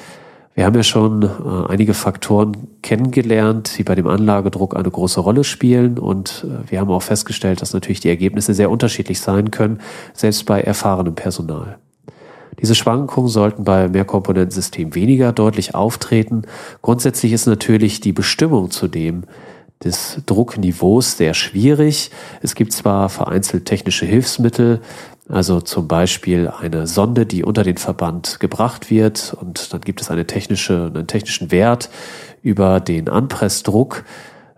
Wir 0.54 0.66
haben 0.66 0.76
ja 0.76 0.84
schon 0.84 1.24
äh, 1.24 1.72
einige 1.72 1.94
Faktoren 1.94 2.58
kennengelernt, 2.82 3.78
die 3.78 3.84
bei 3.84 3.96
dem 3.96 4.08
Anlagedruck 4.08 4.76
eine 4.76 4.90
große 4.90 5.20
Rolle 5.20 5.44
spielen 5.44 6.00
und 6.00 6.46
äh, 6.48 6.72
wir 6.72 6.80
haben 6.80 6.90
auch 6.90 7.04
festgestellt, 7.04 7.62
dass 7.62 7.74
natürlich 7.74 8.00
die 8.00 8.10
Ergebnisse 8.10 8.56
sehr 8.56 8.72
unterschiedlich 8.72 9.20
sein 9.20 9.52
können, 9.52 9.82
selbst 10.14 10.46
bei 10.46 10.62
erfahrenem 10.62 11.14
Personal. 11.14 11.78
Diese 12.60 12.74
Schwankungen 12.74 13.30
sollten 13.30 13.64
bei 13.64 13.88
Mehrkomponentensystemen 13.88 14.96
weniger 14.96 15.32
deutlich 15.32 15.76
auftreten. 15.76 16.44
Grundsätzlich 16.82 17.34
ist 17.34 17.46
natürlich 17.46 18.00
die 18.00 18.14
Bestimmung 18.14 18.72
zudem 18.72 19.26
des 19.84 20.22
Druckniveaus 20.26 21.18
sehr 21.18 21.34
schwierig. 21.34 22.12
Es 22.42 22.56
gibt 22.56 22.74
zwar 22.74 23.10
vereinzelt 23.10 23.66
technische 23.66 24.06
Hilfsmittel, 24.06 24.82
also 25.30 25.62
zum 25.62 25.88
Beispiel 25.88 26.48
eine 26.48 26.88
Sonde, 26.88 27.26
die 27.26 27.44
unter 27.44 27.64
den 27.64 27.78
Verband 27.78 28.40
gebracht 28.40 28.90
wird 28.90 29.36
und 29.40 29.74
dann 29.74 29.82
gibt 29.82 30.02
es 30.02 30.10
eine 30.10 30.26
technische, 30.26 30.92
einen 30.94 31.08
technischen 31.08 31.52
Wert 31.52 31.90
über 32.42 32.80
den 32.80 33.10
Anpressdruck, 33.10 34.06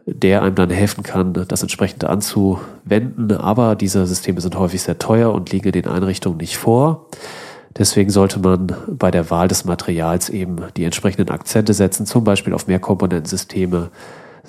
der 0.05 0.43
einem 0.43 0.55
dann 0.55 0.69
helfen 0.69 1.03
kann, 1.03 1.33
das 1.33 1.61
entsprechend 1.61 2.03
anzuwenden. 2.05 3.31
Aber 3.31 3.75
diese 3.75 4.05
Systeme 4.05 4.41
sind 4.41 4.57
häufig 4.57 4.81
sehr 4.81 4.99
teuer 4.99 5.33
und 5.33 5.51
liegen 5.51 5.71
den 5.71 5.87
Einrichtungen 5.87 6.37
nicht 6.37 6.57
vor. 6.57 7.07
Deswegen 7.77 8.09
sollte 8.09 8.39
man 8.39 8.75
bei 8.87 9.11
der 9.11 9.29
Wahl 9.29 9.47
des 9.47 9.65
Materials 9.65 10.29
eben 10.29 10.57
die 10.75 10.83
entsprechenden 10.83 11.29
Akzente 11.29 11.73
setzen, 11.73 12.05
zum 12.05 12.23
Beispiel 12.23 12.53
auf 12.53 12.67
Mehrkomponentensysteme 12.67 13.89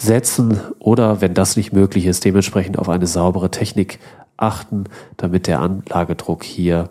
setzen 0.01 0.61
oder, 0.79 1.21
wenn 1.21 1.35
das 1.35 1.57
nicht 1.57 1.73
möglich 1.73 2.07
ist, 2.07 2.25
dementsprechend 2.25 2.79
auf 2.79 2.89
eine 2.89 3.07
saubere 3.07 3.51
Technik 3.51 3.99
achten, 4.37 4.85
damit 5.17 5.47
der 5.47 5.61
Anlagedruck 5.61 6.45
hier 6.45 6.89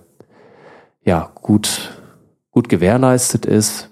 ja 1.04 1.32
gut, 1.36 1.92
gut 2.52 2.70
gewährleistet 2.70 3.46
ist. 3.46 3.90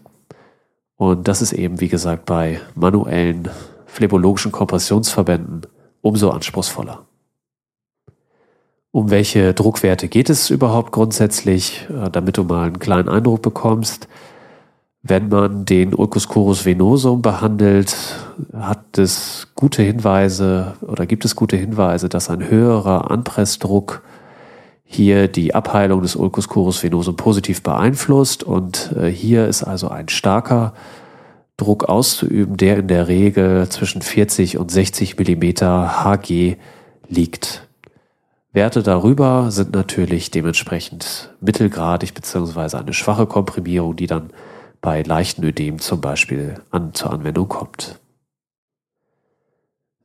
Und 0.96 1.28
das 1.28 1.42
ist 1.42 1.54
eben, 1.54 1.80
wie 1.80 1.90
gesagt, 1.90 2.26
bei 2.26 2.60
manuellen 2.76 3.50
phlebologischen 3.86 4.52
Kompressionsverbänden 4.52 5.62
umso 6.02 6.30
anspruchsvoller. 6.30 7.06
Um 8.92 9.10
welche 9.10 9.54
Druckwerte 9.54 10.08
geht 10.08 10.30
es 10.30 10.50
überhaupt 10.50 10.92
grundsätzlich, 10.92 11.88
äh, 11.90 12.10
damit 12.10 12.38
du 12.38 12.44
mal 12.44 12.68
einen 12.68 12.80
kleinen 12.80 13.10
Eindruck 13.10 13.42
bekommst? 13.42 14.08
Wenn 15.04 15.30
man 15.30 15.66
den 15.66 15.94
Ulcus 15.94 16.28
curus 16.28 16.66
venosum 16.66 17.22
behandelt, 17.22 17.96
hat 18.54 18.98
es 18.98 19.48
gute 19.56 19.84
Hinweise 19.84 20.74
oder 20.82 21.06
gibt 21.06 21.24
es 21.24 21.36
gute 21.36 21.56
Hinweise, 21.56 22.10
dass 22.10 22.30
ein 22.30 22.50
höherer 22.50 23.10
Anpressdruck 23.12 24.02
hier 24.84 25.28
die 25.28 25.54
Abheilung 25.54 26.02
des 26.02 26.16
Ulcus 26.16 26.48
curus 26.48 26.82
venosum 26.82 27.16
positiv 27.16 27.62
beeinflusst 27.62 28.44
und 28.44 28.94
äh, 28.98 29.08
hier 29.08 29.48
ist 29.48 29.64
also 29.64 29.90
ein 29.90 30.10
starker 30.10 30.74
Druck 31.58 31.86
auszuüben, 31.86 32.56
der 32.56 32.78
in 32.78 32.88
der 32.88 33.08
Regel 33.08 33.68
zwischen 33.70 34.02
40 34.02 34.58
und 34.58 34.72
60 34.72 35.18
Millimeter 35.18 36.04
Hg 36.04 36.58
liegt. 37.10 37.68
Werte 38.54 38.82
darüber 38.82 39.52
sind 39.52 39.74
natürlich 39.74 40.32
dementsprechend 40.32 41.34
mittelgradig 41.42 42.14
beziehungsweise 42.14 42.80
eine 42.80 42.94
schwache 42.94 43.26
Komprimierung, 43.26 43.96
die 43.96 44.08
dann 44.08 44.30
bei 44.82 45.02
leichten 45.02 45.44
Ödem 45.44 45.80
zum 45.80 46.02
Beispiel 46.02 46.56
an, 46.72 46.94
zur 46.94 47.12
Anwendung 47.12 47.48
kommt. 47.48 48.00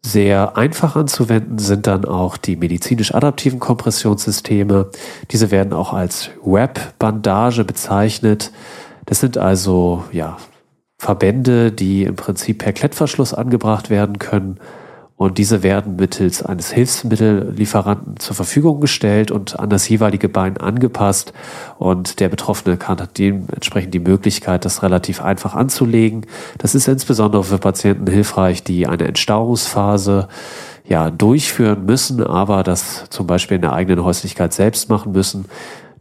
Sehr 0.04 0.56
einfach 0.56 0.96
anzuwenden 0.96 1.58
sind 1.58 1.86
dann 1.86 2.04
auch 2.04 2.36
die 2.36 2.56
medizinisch 2.56 3.14
adaptiven 3.14 3.60
Kompressionssysteme. 3.60 4.90
Diese 5.30 5.52
werden 5.52 5.72
auch 5.72 5.92
als 5.92 6.30
Web-Bandage 6.42 7.64
bezeichnet. 7.64 8.50
Das 9.06 9.20
sind 9.20 9.38
also 9.38 10.04
ja, 10.10 10.38
Verbände, 10.98 11.70
die 11.70 12.02
im 12.02 12.16
Prinzip 12.16 12.58
per 12.58 12.72
Klettverschluss 12.72 13.32
angebracht 13.32 13.90
werden 13.90 14.18
können 14.18 14.58
und 15.22 15.38
diese 15.38 15.62
werden 15.62 15.94
mittels 15.94 16.42
eines 16.42 16.72
Hilfsmittellieferanten 16.72 18.18
zur 18.18 18.34
Verfügung 18.34 18.80
gestellt 18.80 19.30
und 19.30 19.56
an 19.56 19.70
das 19.70 19.88
jeweilige 19.88 20.28
Bein 20.28 20.56
angepasst. 20.56 21.32
Und 21.78 22.18
der 22.18 22.28
Betroffene 22.28 22.76
kann 22.76 23.00
dementsprechend 23.16 23.94
die 23.94 24.00
Möglichkeit, 24.00 24.64
das 24.64 24.82
relativ 24.82 25.22
einfach 25.22 25.54
anzulegen. 25.54 26.26
Das 26.58 26.74
ist 26.74 26.88
insbesondere 26.88 27.44
für 27.44 27.58
Patienten 27.58 28.10
hilfreich, 28.10 28.64
die 28.64 28.88
eine 28.88 29.04
Entstauungsphase 29.04 30.26
ja, 30.88 31.08
durchführen 31.12 31.86
müssen, 31.86 32.26
aber 32.26 32.64
das 32.64 33.04
zum 33.10 33.28
Beispiel 33.28 33.54
in 33.54 33.62
der 33.62 33.74
eigenen 33.74 34.02
Häuslichkeit 34.02 34.52
selbst 34.52 34.88
machen 34.88 35.12
müssen 35.12 35.44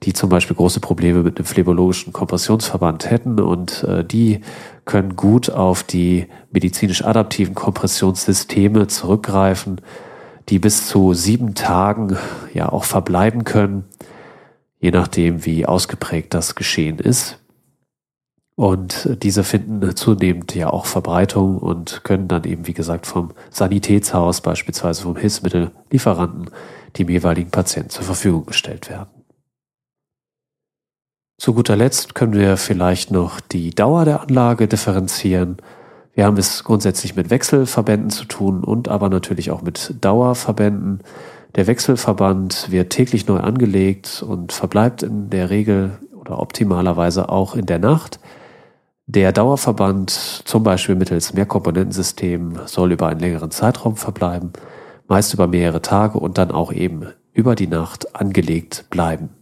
die 0.04 0.14
zum 0.14 0.30
Beispiel 0.30 0.56
große 0.56 0.80
Probleme 0.80 1.22
mit 1.22 1.38
einem 1.38 1.46
phlebologischen 1.46 2.12
Kompressionsverband 2.12 3.10
hätten 3.10 3.40
und 3.40 3.84
äh, 3.84 4.04
die 4.04 4.42
können 4.86 5.16
gut 5.16 5.50
auf 5.50 5.84
die 5.84 6.28
medizinisch 6.52 7.04
adaptiven 7.04 7.54
Kompressionssysteme 7.54 8.88
zurückgreifen, 8.88 9.80
die 10.50 10.58
bis 10.58 10.88
zu 10.88 11.14
sieben 11.14 11.54
Tagen 11.54 12.18
ja 12.54 12.72
auch 12.72 12.84
verbleiben 12.84 13.44
können, 13.44 13.86
je 14.80 14.92
nachdem, 14.92 15.46
wie 15.46 15.68
ausgeprägt 15.68 16.34
das 16.34 16.56
Geschehen 16.56 16.98
ist. 16.98 17.38
Und 18.56 19.18
diese 19.24 19.44
finden 19.44 19.96
zunehmend 19.96 20.54
ja 20.56 20.70
auch 20.70 20.86
Verbreitung 20.86 21.58
und 21.58 22.04
können 22.04 22.28
dann 22.28 22.44
eben, 22.44 22.68
wie 22.68 22.74
gesagt, 22.74 23.08
vom 23.08 23.32
Sanitätshaus, 23.50 24.42
beispielsweise 24.42 25.04
vom 25.04 25.16
Hilfsmittellieferanten, 25.16 26.50
dem 26.98 27.10
jeweiligen 27.10 27.50
Patienten 27.50 27.92
zur 27.92 28.04
Verfügung 28.04 28.46
gestellt 28.46 28.90
werden. 28.90 29.21
Zu 31.42 31.56
guter 31.56 31.76
Letzt 31.76 32.14
können 32.14 32.34
wir 32.34 32.56
vielleicht 32.56 33.10
noch 33.10 33.40
die 33.40 33.72
Dauer 33.72 34.06
der 34.06 34.22
Anlage 34.22 34.68
differenzieren. 34.68 35.58
Wir 36.14 36.26
haben 36.26 36.38
es 36.38 36.64
grundsätzlich 36.64 37.16
mit 37.16 37.32
Wechselverbänden 37.32 38.12
zu 38.12 38.26
tun 38.26 38.64
und 38.64 38.90
aber 38.90 39.10
natürlich 39.10 39.50
auch 39.50 39.64
mit 39.64 39.96
Dauerverbänden. 40.02 41.00
Der 41.56 41.66
Wechselverband 41.66 42.70
wird 42.70 42.92
täglich 42.92 43.26
neu 43.26 43.40
angelegt 43.40 44.22
und 44.22 44.52
verbleibt 44.52 45.02
in 45.02 45.32
der 45.32 45.50
Regel 45.50 45.98
oder 46.14 46.38
optimalerweise 46.40 47.30
auch 47.30 47.56
in 47.56 47.66
der 47.66 47.80
Nacht. 47.80 48.20
Der 49.08 49.32
Dauerverband, 49.32 50.12
zum 50.12 50.62
Beispiel 50.62 50.94
mittels 50.94 51.34
Mehrkomponentensystem, 51.34 52.60
soll 52.68 52.92
über 52.92 53.08
einen 53.08 53.20
längeren 53.20 53.50
Zeitraum 53.50 53.96
verbleiben, 53.96 54.54
meist 55.08 55.34
über 55.34 55.48
mehrere 55.48 55.82
Tage 55.82 56.20
und 56.20 56.38
dann 56.38 56.52
auch 56.52 56.72
eben 56.72 57.08
über 57.34 57.56
die 57.56 57.66
Nacht 57.66 58.16
angelegt 58.16 58.86
bleiben. 58.92 59.41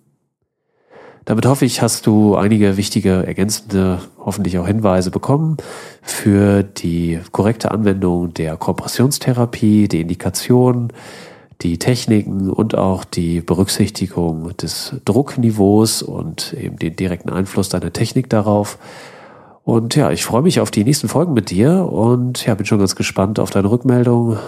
Damit 1.30 1.46
hoffe 1.46 1.63
ich, 1.63 1.84
hast 1.84 2.08
du 2.08 2.36
einige 2.36 2.76
wichtige 2.76 3.24
ergänzende, 3.24 4.00
hoffentlich 4.18 4.58
auch 4.58 4.65
Hinweise 4.65 5.12
bekommen 5.12 5.58
für 6.02 6.63
die 6.63 7.20
korrekte 7.32 7.70
Anwendung 7.70 8.34
der 8.34 8.58
Kompressionstherapie, 8.58 9.88
die 9.88 10.02
Indikation, 10.02 10.92
die 11.62 11.78
Techniken 11.78 12.50
und 12.50 12.76
auch 12.76 13.04
die 13.04 13.42
Berücksichtigung 13.42 14.58
des 14.58 14.96
Druckniveaus 15.06 16.02
und 16.02 16.54
eben 16.54 16.80
den 16.80 16.96
direkten 16.96 17.30
Einfluss 17.30 17.70
deiner 17.70 17.94
Technik 17.94 18.28
darauf. 18.32 18.80
Und 19.63 19.96
ja, 19.96 20.10
ich 20.10 20.26
freue 20.26 20.42
mich 20.42 20.60
auf 20.60 20.72
die 20.72 20.84
nächsten 20.84 21.10
Folgen 21.10 21.34
mit 21.34 21.52
dir 21.52 21.88
und 21.92 22.44
ja, 22.44 22.56
bin 22.56 22.65
schon 22.65 22.80
ganz 22.80 22.96
gespannt 22.96 23.39
auf 23.39 23.52
deine 23.52 23.70
Rückmeldung. 23.70 24.39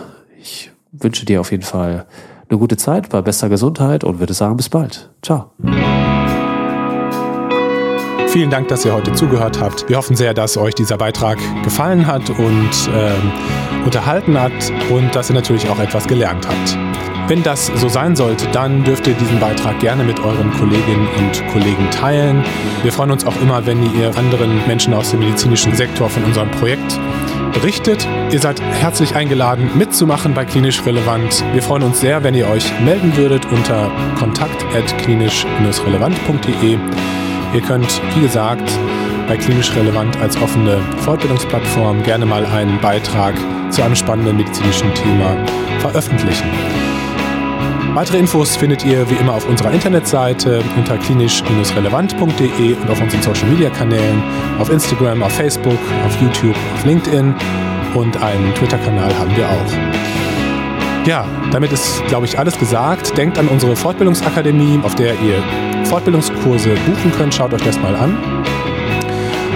Ich 0.41 0.71
wünsche 0.91 1.27
dir 1.27 1.41
auf 1.41 1.51
jeden 1.51 1.61
Fall 1.61 2.07
eine 2.49 2.57
gute 2.57 2.75
Zeit 2.75 3.09
bei 3.09 3.21
bester 3.21 3.49
Gesundheit 3.49 4.03
und 4.03 4.17
würde 4.17 4.33
sagen, 4.33 4.57
bis 4.57 4.69
bald. 4.69 5.11
Ciao. 5.21 5.51
Vielen 8.31 8.49
Dank, 8.49 8.69
dass 8.69 8.85
ihr 8.85 8.93
heute 8.93 9.11
zugehört 9.11 9.59
habt. 9.59 9.89
Wir 9.89 9.97
hoffen 9.97 10.15
sehr, 10.15 10.33
dass 10.33 10.55
euch 10.55 10.73
dieser 10.73 10.95
Beitrag 10.95 11.37
gefallen 11.65 12.07
hat 12.07 12.29
und 12.29 12.69
ähm, 12.95 13.33
unterhalten 13.83 14.39
hat 14.39 14.53
und 14.89 15.13
dass 15.13 15.29
ihr 15.29 15.35
natürlich 15.35 15.67
auch 15.67 15.79
etwas 15.79 16.07
gelernt 16.07 16.47
habt. 16.47 16.77
Wenn 17.27 17.43
das 17.43 17.69
so 17.75 17.89
sein 17.89 18.15
sollte, 18.15 18.47
dann 18.53 18.85
dürft 18.85 19.05
ihr 19.07 19.15
diesen 19.15 19.37
Beitrag 19.41 19.81
gerne 19.81 20.05
mit 20.05 20.21
euren 20.21 20.49
Kolleginnen 20.53 21.09
und 21.17 21.45
Kollegen 21.47 21.89
teilen. 21.91 22.41
Wir 22.83 22.93
freuen 22.93 23.11
uns 23.11 23.25
auch 23.25 23.35
immer, 23.41 23.65
wenn 23.65 23.83
ihr 23.99 24.17
anderen 24.17 24.65
Menschen 24.65 24.93
aus 24.93 25.11
dem 25.11 25.19
medizinischen 25.19 25.75
Sektor 25.75 26.09
von 26.09 26.23
unserem 26.23 26.51
Projekt 26.51 26.97
berichtet. 27.51 28.07
Ihr 28.31 28.39
seid 28.39 28.61
herzlich 28.61 29.13
eingeladen, 29.13 29.71
mitzumachen 29.75 30.33
bei 30.33 30.45
Klinisch 30.45 30.85
Relevant. 30.85 31.43
Wir 31.51 31.61
freuen 31.61 31.83
uns 31.83 31.99
sehr, 31.99 32.23
wenn 32.23 32.35
ihr 32.35 32.47
euch 32.47 32.71
melden 32.79 33.17
würdet 33.17 33.45
unter 33.51 33.91
kontakt.klinisch-relevant.de. 34.17 36.79
Ihr 37.53 37.61
könnt, 37.61 38.01
wie 38.15 38.21
gesagt, 38.21 38.69
bei 39.27 39.37
Klinisch 39.37 39.75
Relevant 39.75 40.17
als 40.21 40.41
offene 40.41 40.81
Fortbildungsplattform 40.99 42.01
gerne 42.03 42.25
mal 42.25 42.45
einen 42.45 42.79
Beitrag 42.79 43.35
zu 43.69 43.81
einem 43.81 43.95
spannenden 43.95 44.37
medizinischen 44.37 44.93
Thema 44.93 45.35
veröffentlichen. 45.79 46.49
Weitere 47.93 48.19
Infos 48.19 48.55
findet 48.55 48.85
ihr 48.85 49.09
wie 49.09 49.15
immer 49.15 49.33
auf 49.33 49.47
unserer 49.49 49.71
Internetseite 49.71 50.63
unter 50.77 50.97
klinisch-relevant.de 50.97 52.73
und 52.73 52.89
auf 52.89 53.01
unseren 53.01 53.21
Social 53.21 53.49
Media 53.49 53.69
Kanälen, 53.69 54.23
auf 54.59 54.69
Instagram, 54.69 55.21
auf 55.21 55.33
Facebook, 55.33 55.79
auf 56.05 56.21
YouTube, 56.21 56.55
auf 56.75 56.85
LinkedIn 56.85 57.35
und 57.93 58.21
einen 58.23 58.53
Twitter-Kanal 58.55 59.13
haben 59.17 59.35
wir 59.35 59.49
auch. 59.49 59.90
Ja, 61.05 61.25
damit 61.51 61.71
ist, 61.71 62.05
glaube 62.07 62.25
ich, 62.25 62.37
alles 62.37 62.57
gesagt. 62.57 63.17
Denkt 63.17 63.39
an 63.39 63.47
unsere 63.47 63.75
Fortbildungsakademie, 63.75 64.79
auf 64.83 64.93
der 64.95 65.13
ihr 65.13 65.43
Fortbildungskurse 65.85 66.69
buchen 66.85 67.11
könnt. 67.17 67.33
Schaut 67.33 67.53
euch 67.53 67.63
das 67.63 67.79
mal 67.79 67.95
an. 67.95 68.17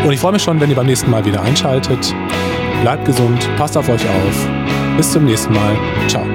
Und 0.03 0.12
ich 0.12 0.19
freue 0.19 0.34
mich 0.34 0.43
schon, 0.43 0.60
wenn 0.60 0.69
ihr 0.69 0.75
beim 0.75 0.88
nächsten 0.88 1.10
Mal 1.12 1.23
wieder 1.23 1.41
einschaltet. 1.41 2.13
Bleibt 2.81 3.05
gesund, 3.05 3.47
passt 3.58 3.77
auf 3.77 3.88
euch 3.89 4.03
auf. 4.03 4.47
Bis 4.97 5.12
zum 5.12 5.25
nächsten 5.25 5.53
Mal. 5.53 5.77
Ciao. 6.08 6.25